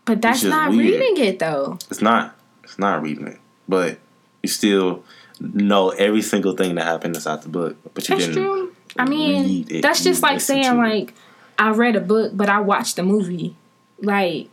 But 0.05 0.23
that's 0.23 0.43
not 0.43 0.71
weird. 0.71 1.01
reading 1.01 1.25
it, 1.25 1.39
though. 1.39 1.79
It's 1.91 2.03
not. 2.03 2.37
It's 2.65 2.79
not 2.81 3.03
reading 3.03 3.29
it, 3.29 3.39
but 3.69 3.99
you 4.43 4.49
still 4.49 5.05
know 5.41 5.91
every 5.91 6.23
single 6.23 6.57
thing 6.57 6.75
that 6.75 6.85
happened 6.85 7.15
inside 7.15 7.43
the 7.43 7.49
book. 7.49 7.77
But 7.95 8.09
you 8.09 8.17
that's 8.17 8.27
didn't. 8.27 8.43
True. 8.43 8.75
I 8.99 9.05
mean, 9.05 9.81
that's 9.83 10.03
just 10.03 10.23
like 10.23 10.41
saying 10.41 10.77
like 10.77 11.15
I 11.59 11.71
read 11.71 11.95
a 11.95 12.01
book, 12.01 12.33
but 12.35 12.49
I 12.49 12.61
watched 12.61 12.99
a 12.99 13.05
movie 13.05 13.55
like 14.01 14.49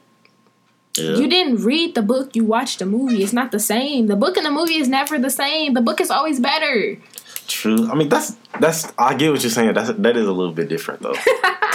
yeah. 0.97 1.15
You 1.15 1.27
didn't 1.27 1.63
read 1.63 1.95
the 1.95 2.03
book, 2.03 2.35
you 2.35 2.45
watched 2.45 2.79
the 2.79 2.85
movie. 2.85 3.23
It's 3.23 3.33
not 3.33 3.51
the 3.51 3.59
same. 3.59 4.07
The 4.07 4.15
book 4.15 4.37
and 4.37 4.45
the 4.45 4.51
movie 4.51 4.75
is 4.75 4.87
never 4.87 5.17
the 5.17 5.31
same. 5.31 5.73
The 5.73 5.81
book 5.81 5.99
is 5.99 6.11
always 6.11 6.39
better. 6.39 6.97
True. 7.47 7.89
I 7.89 7.95
mean, 7.95 8.09
that's 8.09 8.37
that's. 8.59 8.91
I 8.97 9.15
get 9.15 9.31
what 9.31 9.41
you're 9.41 9.49
saying. 9.49 9.73
That's 9.73 9.91
that 9.91 10.17
is 10.17 10.27
a 10.27 10.31
little 10.31 10.53
bit 10.53 10.69
different 10.69 11.01
though. 11.01 11.15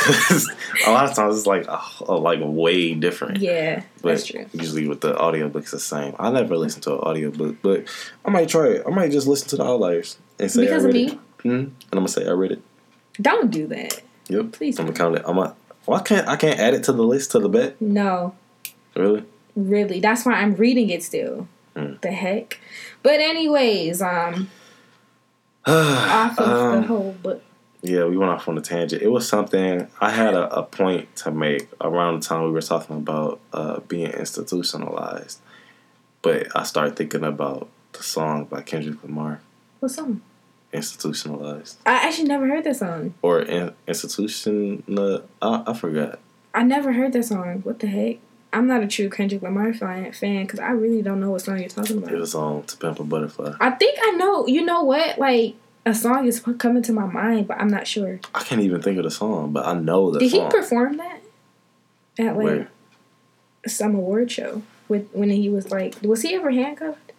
a 0.86 0.90
lot 0.92 1.04
of 1.10 1.14
times 1.14 1.36
it's 1.36 1.46
like 1.46 1.66
oh, 1.68 2.16
like 2.16 2.38
way 2.42 2.94
different. 2.94 3.38
Yeah, 3.38 3.82
but 4.00 4.10
that's 4.10 4.26
true. 4.26 4.46
Usually 4.52 4.86
with 4.86 5.00
the 5.00 5.18
audiobook 5.18 5.62
it's 5.62 5.72
the 5.72 5.80
same. 5.80 6.14
I 6.18 6.30
never 6.30 6.56
listen 6.56 6.80
to 6.82 6.92
an 6.92 7.00
audiobook, 7.00 7.56
but 7.60 7.88
I 8.24 8.30
might 8.30 8.48
try 8.48 8.68
it. 8.68 8.84
I 8.86 8.90
might 8.90 9.10
just 9.10 9.26
listen 9.26 9.48
to 9.48 9.56
the 9.56 9.64
outliers 9.64 10.18
and 10.38 10.50
say 10.50 10.62
because 10.62 10.84
I 10.84 10.86
read 10.88 10.94
of 10.94 10.94
me. 10.94 11.06
It. 11.06 11.18
Mm-hmm. 11.18 11.48
And 11.48 11.74
I'm 11.92 11.98
gonna 11.98 12.08
say 12.08 12.26
I 12.26 12.32
read 12.32 12.52
it. 12.52 12.62
Don't 13.20 13.50
do 13.50 13.66
that. 13.66 14.00
Yep. 14.28 14.52
Please. 14.52 14.78
I'm 14.78 14.86
gonna 14.86 14.96
count 14.96 15.16
it. 15.16 15.24
I'm 15.26 15.36
gonna 15.36 15.56
well, 15.88 16.00
I 16.00 16.02
can't. 16.02 16.28
I 16.28 16.36
can't 16.36 16.58
add 16.60 16.74
it 16.74 16.84
to 16.84 16.92
the 16.92 17.02
list 17.02 17.30
to 17.32 17.38
the 17.38 17.48
bet. 17.48 17.80
No. 17.80 18.34
Really. 18.94 19.24
Really. 19.56 20.00
That's 20.00 20.26
why 20.26 20.34
I'm 20.34 20.54
reading 20.54 20.90
it 20.90 21.02
still. 21.02 21.48
Mm. 21.74 22.00
The 22.00 22.10
heck. 22.10 22.60
But 23.02 23.20
anyways, 23.20 24.02
um. 24.02 24.50
off 25.66 26.38
of 26.38 26.48
um, 26.48 26.80
the 26.80 26.86
whole 26.86 27.12
book. 27.22 27.42
Yeah, 27.82 28.04
we 28.06 28.16
went 28.16 28.32
off 28.32 28.48
on 28.48 28.58
a 28.58 28.60
tangent. 28.60 29.02
It 29.02 29.08
was 29.08 29.28
something 29.28 29.86
I 30.00 30.10
had 30.10 30.34
a, 30.34 30.52
a 30.54 30.62
point 30.62 31.14
to 31.16 31.30
make 31.30 31.68
around 31.80 32.22
the 32.22 32.28
time 32.28 32.44
we 32.44 32.50
were 32.50 32.60
talking 32.60 32.96
about 32.96 33.40
uh, 33.52 33.80
being 33.80 34.10
institutionalized, 34.10 35.38
but 36.22 36.48
I 36.56 36.64
started 36.64 36.96
thinking 36.96 37.22
about 37.22 37.68
the 37.92 38.02
song 38.02 38.46
by 38.46 38.62
Kendrick 38.62 39.02
Lamar. 39.04 39.40
What 39.78 39.92
song? 39.92 40.22
Institutionalized. 40.72 41.78
I 41.86 42.06
actually 42.06 42.28
never 42.28 42.46
heard 42.46 42.64
that 42.64 42.76
song. 42.76 43.14
Or 43.22 43.40
in, 43.40 43.72
institution. 43.86 44.84
Uh, 44.88 45.20
I, 45.40 45.70
I 45.70 45.74
forgot. 45.74 46.18
I 46.54 46.62
never 46.62 46.92
heard 46.92 47.12
that 47.12 47.24
song. 47.24 47.60
What 47.60 47.80
the 47.80 47.86
heck? 47.86 48.16
I'm 48.52 48.66
not 48.66 48.82
a 48.82 48.86
true 48.86 49.10
Kendrick 49.10 49.42
Lamar 49.42 49.74
fan 49.74 50.10
because 50.10 50.58
I 50.58 50.70
really 50.70 51.02
don't 51.02 51.20
know 51.20 51.30
what 51.30 51.42
song 51.42 51.58
you're 51.58 51.68
talking 51.68 51.98
about. 51.98 52.12
It 52.12 52.18
was 52.18 52.34
on 52.34 52.62
To 52.64 52.76
Pimp 52.78 52.98
a 52.98 53.04
Butterfly. 53.04 53.54
I 53.60 53.70
think 53.70 53.98
I 54.02 54.12
know. 54.12 54.46
You 54.46 54.64
know 54.64 54.82
what? 54.84 55.18
Like 55.18 55.54
a 55.84 55.94
song 55.94 56.26
is 56.26 56.40
coming 56.40 56.82
to 56.84 56.92
my 56.92 57.06
mind, 57.06 57.46
but 57.46 57.58
I'm 57.58 57.68
not 57.68 57.86
sure. 57.86 58.20
I 58.34 58.42
can't 58.42 58.62
even 58.62 58.80
think 58.80 58.96
of 58.98 59.04
the 59.04 59.10
song, 59.10 59.52
but 59.52 59.66
I 59.66 59.74
know 59.74 60.10
the. 60.10 60.18
Did 60.18 60.30
song. 60.30 60.44
he 60.44 60.50
perform 60.50 60.96
that 60.96 61.20
at 62.18 62.36
like 62.36 62.44
Where? 62.44 62.70
some 63.66 63.94
award 63.94 64.30
show 64.30 64.62
with 64.88 65.08
when 65.12 65.28
he 65.30 65.50
was 65.50 65.70
like? 65.70 65.96
Was 66.02 66.22
he 66.22 66.34
ever 66.34 66.50
handcuffed? 66.50 67.12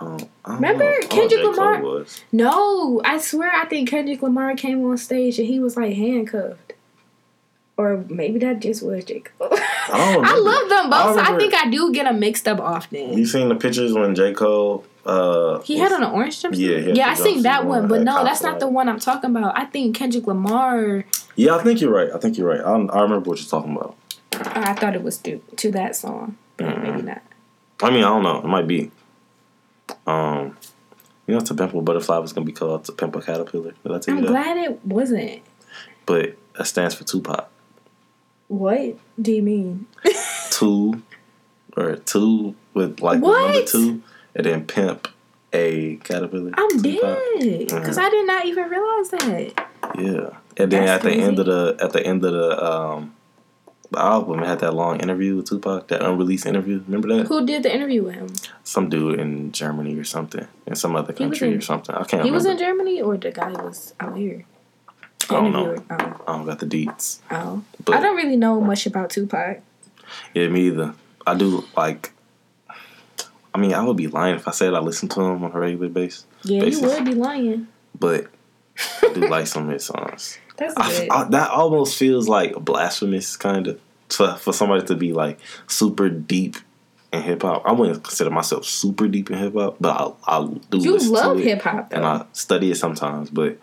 Um, 0.00 0.28
Remember 0.46 0.84
know. 0.84 1.08
Kendrick 1.08 1.42
Lamar? 1.44 2.04
No, 2.32 3.00
I 3.04 3.18
swear 3.18 3.50
I 3.50 3.64
think 3.66 3.88
Kendrick 3.88 4.22
Lamar 4.22 4.54
came 4.56 4.84
on 4.84 4.98
stage 4.98 5.38
and 5.38 5.46
he 5.46 5.60
was 5.60 5.76
like 5.76 5.94
handcuffed. 5.94 6.72
Or 7.76 8.04
maybe 8.08 8.38
that 8.38 8.60
just 8.60 8.84
was 8.84 9.04
J. 9.04 9.20
Cole. 9.20 9.48
I, 9.50 9.58
I 10.24 10.38
love 10.38 10.68
them 10.68 10.90
both. 10.90 11.18
I, 11.18 11.26
so 11.26 11.34
I, 11.34 11.38
think 11.38 11.54
I 11.54 11.68
do 11.70 11.92
get 11.92 12.04
them 12.04 12.20
mixed 12.20 12.46
up 12.46 12.60
often. 12.60 13.18
You 13.18 13.26
seen 13.26 13.48
the 13.48 13.56
pictures 13.56 13.92
when 13.92 14.14
J. 14.14 14.32
Cole 14.32 14.84
uh, 15.06 15.60
he 15.60 15.78
had 15.78 15.92
on 15.92 16.02
an 16.02 16.10
orange 16.10 16.40
jumpsuit. 16.42 16.86
Yeah, 16.86 16.92
yeah, 16.94 17.08
I 17.08 17.14
seen 17.14 17.42
that 17.42 17.66
one, 17.66 17.88
but 17.88 18.02
no, 18.02 18.24
that's 18.24 18.42
not 18.42 18.58
the 18.58 18.68
one 18.68 18.88
I'm 18.88 19.00
talking 19.00 19.30
about. 19.30 19.58
I 19.58 19.66
think 19.66 19.94
Kendrick 19.94 20.26
Lamar. 20.26 21.04
Yeah, 21.36 21.56
I 21.56 21.62
think 21.62 21.80
you're 21.80 21.92
right. 21.92 22.10
I 22.10 22.18
think 22.18 22.38
you're 22.38 22.48
right. 22.48 22.60
I, 22.60 22.70
I 22.70 23.02
remember 23.02 23.28
what 23.28 23.38
you're 23.38 23.48
talking 23.48 23.76
about. 23.76 23.96
I 24.32 24.72
thought 24.72 24.94
it 24.94 25.02
was 25.02 25.18
to 25.18 25.38
to 25.56 25.70
that 25.72 25.94
song, 25.96 26.38
but 26.56 26.66
mm. 26.66 26.82
maybe 26.82 27.02
not. 27.02 27.22
I 27.82 27.90
mean, 27.90 28.04
I 28.04 28.08
don't 28.08 28.22
know. 28.22 28.38
It 28.38 28.46
might 28.46 28.66
be. 28.66 28.90
Um, 30.06 30.56
you 31.26 31.34
know, 31.34 31.40
To 31.40 31.54
Pimp 31.54 31.74
a 31.74 31.80
Butterfly 31.80 32.18
was 32.18 32.32
gonna 32.32 32.46
be 32.46 32.52
called 32.52 32.84
To 32.84 32.92
a 32.92 33.22
Caterpillar. 33.22 33.72
Did 33.82 33.92
I 33.92 33.98
tell 33.98 34.14
I'm 34.14 34.20
you 34.20 34.26
that? 34.26 34.32
glad 34.32 34.56
it 34.56 34.84
wasn't. 34.84 35.42
But 36.06 36.36
that 36.56 36.66
stands 36.66 36.94
for 36.94 37.04
Tupac. 37.04 37.48
What 38.48 38.96
do 39.20 39.32
you 39.32 39.42
mean? 39.42 39.86
two 40.50 41.02
or 41.76 41.96
two 41.96 42.54
with 42.74 43.00
like 43.00 43.20
the 43.20 43.26
number 43.26 43.64
two, 43.64 44.02
and 44.34 44.46
then 44.46 44.66
pimp 44.66 45.08
a 45.52 45.96
caterpillar. 45.96 46.50
I'm 46.54 46.82
Tupac. 46.82 47.00
dead 47.40 47.68
because 47.68 47.98
I 47.98 48.10
did 48.10 48.26
not 48.26 48.44
even 48.46 48.68
realize 48.68 49.10
that. 49.10 49.68
Yeah, 49.98 50.30
and 50.56 50.70
then 50.70 50.86
That's 50.86 51.02
at 51.04 51.10
the 51.10 51.12
end 51.14 51.38
of 51.38 51.46
the 51.46 51.76
at 51.80 51.92
the 51.92 52.06
end 52.06 52.24
of 52.24 52.32
the 52.32 52.64
um 52.64 53.14
the 53.94 54.02
album, 54.02 54.40
had 54.42 54.60
that 54.60 54.74
long 54.74 55.00
interview 55.00 55.36
with 55.36 55.48
Tupac, 55.48 55.88
that 55.88 56.02
unreleased 56.02 56.46
interview. 56.46 56.82
Remember 56.86 57.08
that? 57.16 57.26
Who 57.28 57.46
did 57.46 57.62
the 57.62 57.74
interview 57.74 58.02
with 58.04 58.14
him? 58.14 58.28
Some 58.62 58.88
dude 58.88 59.18
in 59.20 59.52
Germany 59.52 59.96
or 59.96 60.04
something, 60.04 60.46
in 60.66 60.74
some 60.76 60.96
other 60.96 61.12
country 61.12 61.48
in- 61.52 61.58
or 61.58 61.60
something. 61.60 61.94
I 61.94 61.98
can't 62.04 62.22
He 62.24 62.30
remember. 62.30 62.34
was 62.34 62.46
in 62.46 62.58
Germany, 62.58 63.00
or 63.02 63.16
the 63.16 63.30
guy 63.30 63.50
was 63.50 63.94
out 64.00 64.16
here. 64.16 64.44
The 65.28 65.36
I 65.36 65.40
don't 65.40 65.52
know. 65.52 65.76
Oh, 65.90 65.94
I 66.28 66.36
don't 66.36 66.46
got 66.46 66.58
the 66.58 66.66
deets, 66.66 67.20
oh. 67.30 67.62
but 67.84 67.94
I 67.96 68.00
don't 68.00 68.16
really 68.16 68.36
know 68.36 68.60
much 68.60 68.86
about 68.86 69.10
Tupac. 69.10 69.62
yeah, 70.34 70.48
me 70.48 70.66
either. 70.66 70.94
I 71.26 71.34
do 71.34 71.64
like. 71.76 72.12
I 73.54 73.58
mean, 73.58 73.72
I 73.72 73.82
would 73.84 73.96
be 73.96 74.08
lying 74.08 74.34
if 74.34 74.48
I 74.48 74.50
said 74.50 74.74
I 74.74 74.80
listen 74.80 75.08
to 75.10 75.20
him 75.20 75.44
on 75.44 75.52
a 75.52 75.58
regular 75.58 75.88
basis, 75.88 76.26
Yeah, 76.42 76.60
Basis. 76.60 76.82
you 76.82 76.88
would 76.88 77.04
be 77.04 77.14
lying. 77.14 77.68
but 77.98 78.26
I 79.02 79.12
do 79.14 79.20
like 79.28 79.46
some 79.46 79.66
of 79.68 79.72
his 79.72 79.84
songs. 79.86 80.38
That's 80.56 80.74
I. 80.76 81.08
I- 81.10 81.24
that 81.30 81.50
almost 81.50 81.96
feels 81.96 82.28
like 82.28 82.54
blasphemous, 82.56 83.36
kind 83.36 83.68
of, 83.68 83.80
for, 84.08 84.34
for 84.36 84.52
somebody 84.52 84.86
to 84.86 84.94
be 84.94 85.12
like 85.12 85.38
super 85.66 86.08
deep 86.08 86.56
in 87.12 87.22
hip 87.22 87.42
hop. 87.42 87.62
I 87.64 87.72
wouldn't 87.72 88.02
consider 88.02 88.30
myself 88.30 88.64
super 88.64 89.08
deep 89.08 89.30
in 89.30 89.38
hip 89.38 89.54
hop, 89.54 89.76
but 89.80 90.16
I, 90.26 90.38
I 90.38 90.46
do. 90.70 90.78
you 90.78 90.98
love 90.98 91.38
hip 91.38 91.62
hop, 91.62 91.92
and. 91.92 92.04
I 92.04 92.24
study 92.32 92.70
it 92.70 92.76
sometimes. 92.76 93.30
But 93.30 93.58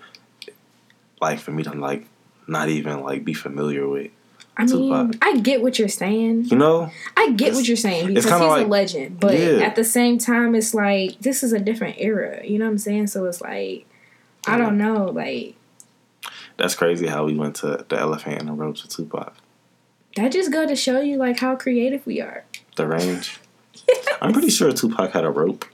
like 1.21 1.39
for 1.39 1.51
me 1.51 1.63
to 1.63 1.71
like 1.73 2.05
not 2.47 2.69
even 2.69 3.01
like 3.01 3.23
be 3.23 3.33
familiar 3.33 3.87
with, 3.87 4.11
I 4.57 4.65
mean, 4.65 4.89
Tupac. 4.89 5.15
I 5.25 5.37
get 5.39 5.61
what 5.61 5.79
you're 5.79 5.87
saying. 5.87 6.45
you 6.45 6.57
know, 6.57 6.91
I 7.15 7.31
get 7.31 7.53
what 7.53 7.67
you're 7.67 7.77
saying 7.77 8.07
because 8.07 8.25
he's 8.25 8.31
kinda 8.33 8.47
a 8.47 8.67
legend, 8.67 9.19
but 9.19 9.37
Yeah. 9.37 9.59
at 9.65 9.75
the 9.75 9.83
same 9.83 10.17
time, 10.17 10.55
it's 10.55 10.73
like 10.73 11.19
this 11.19 11.43
is 11.43 11.53
a 11.53 11.59
different 11.59 11.95
era. 11.99 12.45
You 12.45 12.59
know 12.59 12.65
what 12.65 12.71
I'm 12.71 12.77
saying? 12.77 13.07
So 13.07 13.25
it's 13.25 13.41
like 13.41 13.85
I 14.47 14.57
don't 14.57 14.77
know, 14.77 15.05
like 15.05 15.55
that's 16.57 16.75
crazy 16.75 17.07
how 17.07 17.25
we 17.25 17.35
went 17.35 17.55
to 17.57 17.85
the 17.87 17.97
Elephant 17.97 18.39
and 18.39 18.47
the 18.49 18.53
Ropes 18.53 18.83
with 18.83 18.91
Tupac. 18.95 19.35
That 20.15 20.31
just 20.31 20.51
go 20.51 20.67
to 20.67 20.75
show 20.75 20.99
you 21.01 21.17
like 21.17 21.39
how 21.39 21.55
creative 21.55 22.05
we 22.05 22.19
are. 22.21 22.43
The 22.75 22.87
range. 22.87 23.39
I'm 24.21 24.33
pretty 24.33 24.49
sure 24.49 24.71
Tupac 24.71 25.11
had 25.11 25.23
a 25.23 25.29
rope. 25.29 25.65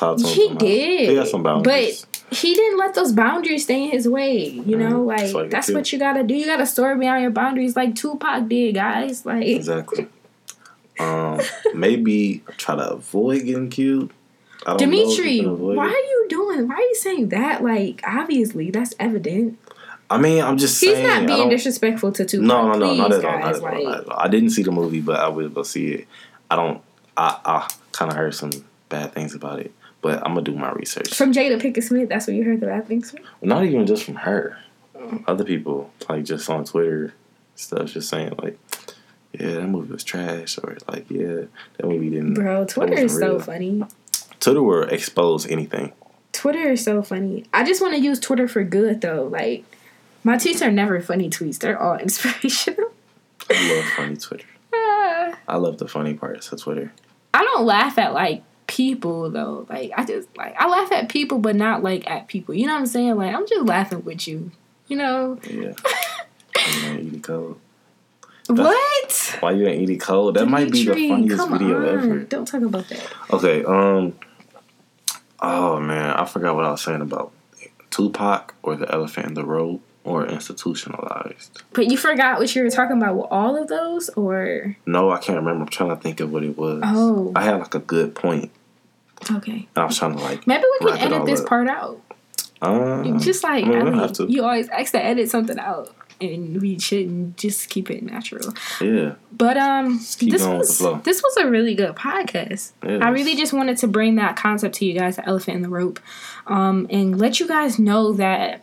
He 0.00 0.18
somehow. 0.18 0.58
did. 0.58 1.08
He 1.10 1.16
had 1.16 1.28
some 1.28 1.42
boundaries. 1.42 2.04
But 2.30 2.36
he 2.36 2.54
didn't 2.54 2.78
let 2.78 2.94
those 2.94 3.12
boundaries 3.12 3.64
stay 3.64 3.84
in 3.84 3.90
his 3.90 4.08
way. 4.08 4.48
You 4.48 4.76
know, 4.76 5.00
Mhm. 5.00 5.06
like 5.06 5.18
That's 5.20 5.32
like 5.34 5.50
that's 5.50 5.70
what 5.72 5.92
you 5.92 5.98
gotta 5.98 6.22
do. 6.24 6.34
You 6.34 6.46
gotta 6.46 6.66
store 6.66 6.94
beyond 6.96 7.22
your 7.22 7.30
boundaries, 7.30 7.76
like 7.76 7.94
Tupac 7.94 8.48
did, 8.48 8.74
guys. 8.74 9.24
Like 9.24 9.46
Exactly. 9.46 10.08
Um, 10.98 11.40
maybe 11.74 12.42
try 12.56 12.76
to 12.76 12.92
avoid 12.92 13.44
getting 13.44 13.68
killed. 13.70 14.12
I 14.66 14.76
don't 14.76 14.90
know 14.90 14.96
if 14.98 15.18
you 15.18 15.42
Demetri, 15.42 15.46
why 15.76 15.86
it. 15.86 15.88
are 15.88 15.90
you 15.90 16.26
doing? 16.28 16.68
Why 16.68 16.74
are 16.76 16.80
you 16.80 16.94
saying 16.94 17.28
that? 17.30 17.62
Like 17.62 18.00
obviously, 18.06 18.70
that's 18.70 18.94
evident. 18.98 19.58
I 20.10 20.18
mean, 20.18 20.42
I'm 20.42 20.58
just 20.58 20.80
He's 20.80 20.92
saying. 20.94 21.06
not 21.06 21.26
being 21.26 21.48
disrespectful 21.48 22.12
to 22.12 22.24
Tupac. 22.24 22.46
No, 22.46 22.72
no, 22.72 22.78
no, 22.78 22.94
not 22.94 23.12
at 23.12 23.24
all. 23.24 23.38
Not 23.38 23.54
at 23.54 23.56
all, 23.56 23.62
like- 23.62 23.84
not 23.84 24.00
at 24.00 24.08
all. 24.08 24.18
I 24.20 24.28
didn't 24.28 24.50
see 24.50 24.62
the 24.62 24.70
movie, 24.72 25.00
but 25.00 25.18
I 25.18 25.28
will 25.28 25.48
go 25.48 25.62
see 25.62 25.88
it. 25.88 26.06
I 26.50 26.56
don't. 26.56 26.82
I, 27.16 27.38
I 27.44 27.68
kind 27.92 28.10
of 28.10 28.16
heard 28.16 28.34
some 28.34 28.50
bad 28.88 29.12
things 29.12 29.34
about 29.34 29.60
it, 29.60 29.72
but 30.02 30.18
I'm 30.18 30.34
gonna 30.34 30.42
do 30.42 30.54
my 30.54 30.72
research. 30.72 31.14
From 31.14 31.32
Jada 31.32 31.60
Pinkett 31.60 31.82
Smith, 31.82 32.08
that's 32.08 32.26
what 32.26 32.36
you 32.36 32.44
heard 32.44 32.60
the 32.60 32.66
bad 32.66 32.86
things 32.86 33.10
from. 33.10 33.20
Not 33.40 33.64
even 33.64 33.86
just 33.86 34.04
from 34.04 34.16
her. 34.16 34.58
Oh. 34.96 35.22
Other 35.26 35.44
people, 35.44 35.90
like 36.08 36.24
just 36.24 36.48
on 36.50 36.64
Twitter, 36.64 37.14
stuff, 37.56 37.92
just 37.92 38.08
saying 38.08 38.32
like, 38.42 38.58
"Yeah, 39.32 39.52
that 39.54 39.68
movie 39.68 39.92
was 39.92 40.04
trash," 40.04 40.58
or 40.62 40.76
like, 40.88 41.06
"Yeah, 41.08 41.42
that 41.78 41.86
movie 41.86 42.10
didn't." 42.10 42.34
Bro, 42.34 42.66
Twitter 42.66 42.94
is 42.94 43.16
so 43.16 43.38
funny. 43.38 43.84
Twitter 44.40 44.62
will 44.62 44.82
expose 44.82 45.46
anything. 45.46 45.92
Twitter 46.32 46.72
is 46.72 46.84
so 46.84 47.00
funny. 47.02 47.44
I 47.54 47.64
just 47.64 47.80
want 47.80 47.94
to 47.94 48.00
use 48.00 48.18
Twitter 48.20 48.48
for 48.48 48.62
good 48.64 49.00
though. 49.00 49.28
Like 49.30 49.64
my 50.24 50.36
tweets 50.36 50.66
are 50.66 50.72
never 50.72 51.00
funny 51.00 51.30
tweets. 51.30 51.58
They're 51.58 51.80
all 51.80 51.96
inspirational. 51.98 52.90
I 53.50 53.74
love 53.74 53.84
funny 53.96 54.16
Twitter. 54.16 54.46
Ah. 54.74 55.38
I 55.46 55.56
love 55.56 55.78
the 55.78 55.86
funny 55.86 56.14
parts 56.14 56.50
of 56.50 56.60
Twitter. 56.60 56.92
I 57.32 57.44
don't 57.44 57.64
laugh 57.66 57.98
at 57.98 58.12
like 58.14 58.42
people 58.66 59.30
though. 59.30 59.66
Like 59.68 59.92
I 59.96 60.04
just 60.04 60.28
like 60.36 60.54
I 60.58 60.68
laugh 60.68 60.90
at 60.92 61.08
people, 61.08 61.38
but 61.38 61.54
not 61.56 61.82
like 61.82 62.10
at 62.10 62.26
people. 62.28 62.54
You 62.54 62.66
know 62.66 62.72
what 62.72 62.80
I'm 62.80 62.86
saying? 62.86 63.16
Like 63.16 63.34
I'm 63.34 63.46
just 63.46 63.66
laughing 63.66 64.04
with 64.04 64.26
you. 64.26 64.50
You 64.88 64.96
know 64.96 65.38
Yeah. 65.44 65.72
you 66.82 66.88
ain't 66.88 67.08
Edie 67.08 67.20
Code. 67.20 67.56
what? 68.48 69.36
Why 69.40 69.52
you 69.52 69.66
ain't 69.66 69.82
Edie 69.82 69.96
Code? 69.98 70.34
That 70.34 70.46
might 70.46 70.70
be 70.70 70.84
the 70.84 71.08
funniest 71.08 71.48
video 71.50 71.78
on. 71.78 71.98
ever. 71.98 72.18
Don't 72.20 72.46
talk 72.46 72.62
about 72.62 72.88
that. 72.88 73.06
Okay, 73.30 73.64
um 73.64 74.14
Oh 75.40 75.78
man, 75.80 76.10
I 76.14 76.24
forgot 76.24 76.54
what 76.54 76.64
I 76.64 76.70
was 76.70 76.82
saying 76.82 77.00
about 77.02 77.32
Tupac 77.90 78.54
or 78.62 78.76
the 78.76 78.90
elephant 78.92 79.26
in 79.26 79.34
the 79.34 79.44
road 79.44 79.80
or 80.04 80.26
institutionalized. 80.26 81.62
But 81.72 81.90
you 81.90 81.96
forgot 81.96 82.38
what 82.38 82.54
you 82.54 82.62
were 82.62 82.70
talking 82.70 82.96
about 82.98 83.16
with 83.16 83.26
all 83.30 83.56
of 83.60 83.68
those, 83.68 84.08
or 84.10 84.76
No, 84.86 85.10
I 85.10 85.18
can't 85.18 85.38
remember. 85.38 85.62
I'm 85.62 85.68
trying 85.68 85.90
to 85.90 85.96
think 85.96 86.20
of 86.20 86.30
what 86.30 86.44
it 86.44 86.56
was. 86.56 86.82
Oh. 86.84 87.32
I 87.34 87.42
had 87.42 87.58
like 87.58 87.74
a 87.74 87.78
good 87.80 88.14
point. 88.14 88.50
okay. 89.30 89.66
And 89.74 89.82
I 89.82 89.84
was 89.84 89.98
trying 89.98 90.16
to 90.16 90.22
like 90.22 90.46
Maybe 90.46 90.64
we 90.80 90.90
can 90.92 91.12
edit 91.12 91.26
this 91.26 91.40
up. 91.40 91.46
part 91.46 91.68
out. 91.68 92.00
uh, 92.62 93.18
Just 93.18 93.42
like 93.42 93.64
I 93.64 93.68
mean, 93.68 93.76
I 93.76 93.80
don't 93.80 93.90
mean, 93.92 93.98
have 94.00 94.12
to. 94.14 94.26
you 94.30 94.44
always 94.44 94.68
ask 94.68 94.92
to 94.92 95.02
edit 95.02 95.30
something 95.30 95.58
out, 95.58 95.94
and 96.20 96.60
we 96.60 96.78
shouldn't 96.78 97.36
just 97.36 97.68
keep 97.70 97.90
it 97.90 98.02
natural. 98.02 98.52
Yeah. 98.80 99.14
But 99.32 99.56
um, 99.56 99.98
this 99.98 100.16
going 100.42 100.58
with 100.58 100.78
the 100.78 100.92
was 100.92 101.02
this 101.02 101.22
was 101.22 101.36
a 101.38 101.46
really 101.48 101.74
good 101.74 101.94
podcast. 101.94 102.72
I 102.82 103.08
really 103.08 103.34
just 103.36 103.52
wanted 103.52 103.78
to 103.78 103.86
bring 103.88 104.16
that 104.16 104.36
concept 104.36 104.74
to 104.76 104.84
you 104.86 104.98
guys, 104.98 105.16
the 105.16 105.26
elephant 105.26 105.56
in 105.56 105.62
the 105.62 105.68
rope, 105.70 105.98
um, 106.46 106.86
and 106.90 107.18
let 107.18 107.40
you 107.40 107.48
guys 107.48 107.78
know 107.78 108.12
that 108.14 108.62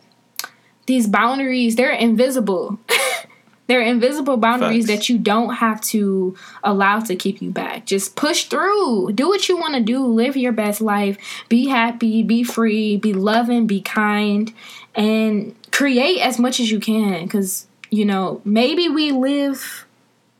these 0.92 1.06
boundaries 1.06 1.76
they're 1.76 1.90
invisible. 1.90 2.78
they're 3.66 3.80
invisible 3.80 4.36
boundaries 4.36 4.86
Facts. 4.86 4.98
that 4.98 5.08
you 5.08 5.18
don't 5.18 5.54
have 5.54 5.80
to 5.80 6.36
allow 6.62 7.00
to 7.00 7.16
keep 7.16 7.40
you 7.40 7.50
back. 7.50 7.86
Just 7.86 8.14
push 8.14 8.44
through. 8.44 9.12
Do 9.14 9.26
what 9.26 9.48
you 9.48 9.56
want 9.56 9.74
to 9.74 9.80
do. 9.80 10.04
Live 10.04 10.36
your 10.36 10.52
best 10.52 10.82
life. 10.82 11.16
Be 11.48 11.68
happy. 11.68 12.22
Be 12.22 12.44
free. 12.44 12.98
Be 12.98 13.14
loving. 13.14 13.66
Be 13.66 13.80
kind, 13.80 14.52
and 14.94 15.54
create 15.70 16.20
as 16.20 16.38
much 16.38 16.60
as 16.60 16.70
you 16.70 16.78
can. 16.78 17.24
Because 17.24 17.66
you 17.90 18.04
know 18.04 18.42
maybe 18.44 18.90
we 18.90 19.12
live, 19.12 19.86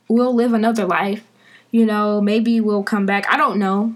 we'll 0.09 0.35
live 0.35 0.53
another 0.53 0.85
life. 0.85 1.25
You 1.71 1.87
know 1.87 2.21
maybe 2.21 2.61
we'll 2.61 2.85
come 2.85 3.07
back. 3.07 3.25
I 3.33 3.39
don't 3.39 3.59
know. 3.59 3.95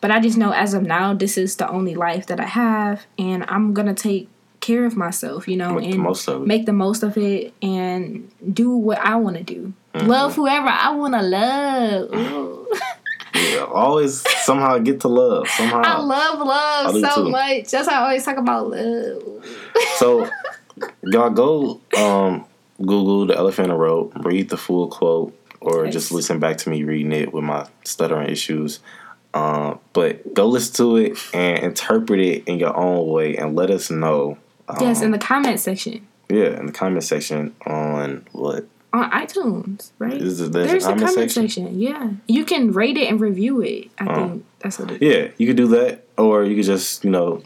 But 0.00 0.10
I 0.10 0.20
just 0.20 0.38
know 0.38 0.52
as 0.52 0.72
of 0.72 0.84
now, 0.84 1.12
this 1.12 1.36
is 1.36 1.56
the 1.56 1.68
only 1.68 1.94
life 1.94 2.26
that 2.26 2.40
I 2.40 2.46
have, 2.46 3.04
and 3.18 3.44
I'm 3.46 3.74
gonna 3.74 3.94
take 3.94 4.28
care 4.62 4.86
of 4.86 4.96
myself, 4.96 5.46
you 5.46 5.56
know, 5.58 5.74
Make 5.74 5.84
the 5.90 5.90
and 5.96 6.00
most 6.02 6.26
of 6.28 6.42
it. 6.42 6.46
make 6.46 6.64
the 6.64 6.72
most 6.72 7.02
of 7.02 7.18
it 7.18 7.52
and 7.60 8.30
do 8.54 8.70
what 8.70 8.98
I 8.98 9.16
want 9.16 9.36
to 9.36 9.42
do. 9.42 9.74
Mm-hmm. 9.94 10.06
Love 10.06 10.34
whoever 10.36 10.68
I 10.68 10.90
want 10.94 11.12
to 11.14 11.22
love. 11.22 12.68
Yeah, 13.34 13.64
always 13.64 14.20
somehow 14.44 14.76
get 14.78 15.00
to 15.00 15.08
love. 15.08 15.48
Somehow. 15.48 15.80
I 15.82 15.98
love 15.98 16.38
love 16.38 16.94
I 16.94 17.00
so 17.00 17.24
too. 17.24 17.30
much. 17.30 17.70
That's 17.70 17.88
why 17.88 17.94
I 17.94 18.02
always 18.02 18.24
talk 18.24 18.36
about 18.36 18.68
love. 18.68 19.22
So, 19.96 20.28
y'all 21.02 21.30
go 21.30 21.80
um, 21.96 22.44
Google 22.78 23.26
the 23.26 23.34
elephant 23.36 23.66
in 23.66 23.70
the 23.70 23.76
rope, 23.76 24.12
read 24.16 24.50
the 24.50 24.58
full 24.58 24.88
quote, 24.88 25.34
or 25.62 25.86
just 25.88 26.12
listen 26.12 26.40
back 26.40 26.58
to 26.58 26.70
me 26.70 26.84
reading 26.84 27.12
it 27.12 27.32
with 27.32 27.42
my 27.42 27.66
stuttering 27.84 28.28
issues. 28.28 28.80
Um, 29.32 29.80
but 29.94 30.34
go 30.34 30.46
listen 30.46 30.74
to 30.76 30.96
it 30.96 31.18
and 31.32 31.58
interpret 31.64 32.20
it 32.20 32.44
in 32.46 32.58
your 32.58 32.76
own 32.76 33.08
way, 33.08 33.36
and 33.38 33.56
let 33.56 33.70
us 33.70 33.90
know. 33.90 34.36
Um, 34.68 34.76
yes, 34.80 35.02
in 35.02 35.10
the 35.10 35.18
comment 35.18 35.60
section 35.60 36.06
yeah, 36.28 36.58
in 36.58 36.66
the 36.66 36.72
comment 36.72 37.04
section 37.04 37.54
on 37.66 38.26
what 38.32 38.66
on 38.94 39.10
iTunes, 39.10 39.90
right? 39.98 40.14
is? 40.14 40.38
There's, 40.50 40.50
There's 40.70 40.84
a 40.84 40.90
comment, 40.90 41.10
section. 41.10 41.48
section. 41.48 41.78
Yeah, 41.80 42.10
you 42.28 42.44
can 42.44 42.72
rate 42.72 42.96
it 42.96 43.08
and 43.08 43.20
review 43.20 43.60
it. 43.62 43.88
I 43.98 44.06
Oh. 44.06 44.14
think 44.14 44.44
that's 44.60 44.78
what 44.78 44.90
it 44.90 45.02
is. 45.02 45.14
Yeah, 45.14 45.28
you 45.38 45.46
could 45.46 45.56
do 45.56 45.66
that, 45.68 46.04
or 46.18 46.44
you 46.44 46.54
could 46.56 46.64
just 46.64 47.04
you 47.04 47.10
know 47.10 47.42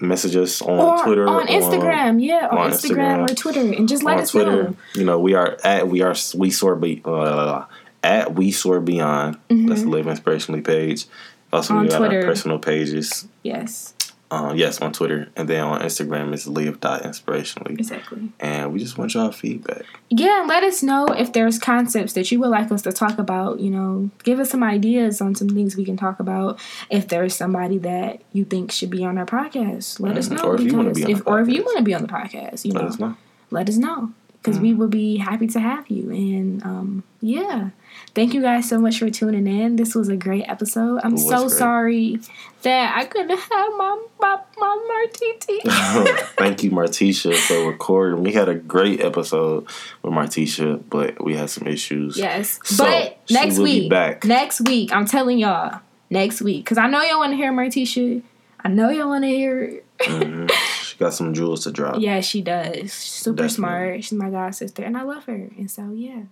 message 0.00 0.36
us 0.36 0.60
on 0.60 0.78
Or 0.78 1.02
Twitter, 1.04 1.26
on 1.28 1.46
Instagram, 1.46 2.22
yeah, 2.22 2.48
on, 2.50 2.58
on 2.58 2.70
Instagram, 2.72 2.96
Instagram, 3.26 3.30
or 3.30 3.34
Twitter, 3.34 3.60
and 3.60 3.88
just 3.88 4.02
let 4.02 4.16
on 4.16 4.22
us 4.24 4.30
Twitter. 4.32 4.62
know. 4.64 4.76
You 4.94 5.04
know, 5.04 5.18
we 5.20 5.34
are 5.34 5.56
at 5.64 5.88
we 5.88 6.02
are 6.02 6.14
we 6.34 6.50
soar 6.50 6.76
be 6.76 7.00
uh, 7.04 7.64
at 8.02 8.34
we 8.34 8.50
soar 8.50 8.80
beyond. 8.80 9.38
That's 9.48 9.82
the 9.82 9.88
Live 9.88 10.06
Inspirationally 10.06 10.64
page. 10.64 11.06
Also, 11.52 11.72
Mm-hmm. 11.74 11.78
On 11.78 11.84
we 11.84 11.88
got 11.90 11.98
Twitter. 11.98 12.18
our 12.20 12.24
personal 12.26 12.58
pages. 12.58 13.28
Yes, 13.42 13.94
Uh, 14.28 14.52
yes, 14.56 14.80
on 14.80 14.92
Twitter, 14.92 15.28
and 15.36 15.48
then 15.48 15.62
on 15.62 15.80
Instagram 15.82 16.34
is 16.34 16.48
live.inspirationally. 16.48 17.78
exactly. 17.78 18.32
And 18.40 18.72
we 18.72 18.80
just 18.80 18.98
want 18.98 19.14
y'all 19.14 19.30
feedback. 19.30 19.84
Yeah, 20.10 20.44
let 20.48 20.64
us 20.64 20.82
know 20.82 21.06
if 21.06 21.32
there's 21.32 21.58
concepts 21.60 22.12
that 22.14 22.30
you 22.32 22.40
would 22.40 22.48
like 22.48 22.72
us 22.72 22.82
to 22.82 22.92
talk 22.92 23.18
about. 23.18 23.60
You 23.60 23.70
know, 23.70 24.10
give 24.24 24.40
us 24.40 24.50
some 24.50 24.64
ideas 24.64 25.20
on 25.20 25.34
some 25.36 25.48
things 25.48 25.76
we 25.76 25.84
can 25.84 25.96
talk 25.96 26.18
about. 26.18 26.58
If 26.90 27.06
there's 27.08 27.36
somebody 27.36 27.78
that 27.78 28.20
you 28.32 28.44
think 28.44 28.72
should 28.72 28.90
be 28.90 29.04
on 29.04 29.16
our 29.16 29.26
podcast, 29.26 30.00
let 30.00 30.16
us 30.18 30.28
Mhm. 30.28 30.36
know. 30.38 30.42
Or 30.50 30.54
if 30.56 30.62
you 30.62 30.76
wanna 30.76 30.92
be 30.92 31.04
on 31.04 31.10
if, 31.10 31.18
the 31.18 31.30
or 31.30 31.40
if 31.40 31.48
you 31.48 31.60
podcast. 31.62 31.64
want 31.64 31.76
to 31.78 31.82
be 31.84 31.94
on 31.94 32.02
the 32.02 32.08
podcast, 32.08 32.64
you 32.64 32.72
Let 32.72 32.82
know, 32.82 32.88
us 32.88 32.98
know. 32.98 33.16
let 33.50 33.68
us 33.68 33.76
know 33.76 34.10
because 34.46 34.60
we 34.60 34.72
will 34.72 34.88
be 34.88 35.16
happy 35.16 35.48
to 35.48 35.58
have 35.58 35.90
you. 35.90 36.08
And 36.10 36.62
um, 36.62 37.02
yeah, 37.20 37.70
thank 38.14 38.32
you 38.32 38.40
guys 38.40 38.68
so 38.68 38.78
much 38.78 39.00
for 39.00 39.10
tuning 39.10 39.48
in. 39.48 39.74
This 39.74 39.92
was 39.92 40.08
a 40.08 40.16
great 40.16 40.44
episode. 40.46 41.00
I'm 41.02 41.18
so 41.18 41.48
great. 41.48 41.50
sorry 41.50 42.20
that 42.62 42.96
I 42.96 43.06
couldn't 43.06 43.36
have 43.36 43.48
my 43.76 44.04
my, 44.20 44.38
my 44.56 45.08
Martiti. 45.10 45.60
thank 46.38 46.62
you, 46.62 46.70
Martisha, 46.70 47.36
for 47.36 47.68
recording. 47.68 48.22
We 48.22 48.32
had 48.32 48.48
a 48.48 48.54
great 48.54 49.00
episode 49.00 49.66
with 50.02 50.12
Martisha, 50.12 50.80
but 50.88 51.22
we 51.24 51.34
had 51.34 51.50
some 51.50 51.66
issues. 51.66 52.16
Yes, 52.16 52.60
so 52.62 52.84
but 52.84 53.18
next 53.28 53.58
week, 53.58 53.90
back. 53.90 54.24
next 54.24 54.60
week, 54.60 54.92
I'm 54.92 55.06
telling 55.06 55.38
y'all, 55.38 55.80
next 56.08 56.40
week, 56.40 56.64
because 56.64 56.78
I 56.78 56.86
know 56.86 57.02
y'all 57.02 57.18
want 57.18 57.32
to 57.32 57.36
hear 57.36 57.52
Martisha. 57.52 58.22
I 58.60 58.68
know 58.68 58.90
y'all 58.90 59.08
want 59.08 59.24
to 59.24 59.28
hear. 59.28 59.82
mm-hmm. 60.00 60.46
She 60.96 61.04
got 61.04 61.12
some 61.12 61.34
jewels 61.34 61.64
to 61.64 61.72
drop. 61.72 61.96
Yeah, 62.00 62.22
she 62.22 62.40
does. 62.40 62.90
Super 62.90 63.42
Definitely. 63.42 63.54
smart. 63.54 64.04
She's 64.04 64.12
my 64.14 64.30
god 64.30 64.54
sister, 64.54 64.82
and 64.82 64.96
I 64.96 65.02
love 65.02 65.26
her. 65.26 65.34
And 65.58 65.70
so, 65.70 65.90
yeah. 65.90 66.22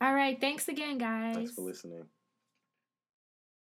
All 0.00 0.12
right. 0.12 0.40
Thanks 0.40 0.66
again, 0.66 0.98
guys. 0.98 1.36
Thanks 1.36 1.52
for 1.52 1.60
listening. 1.60 2.02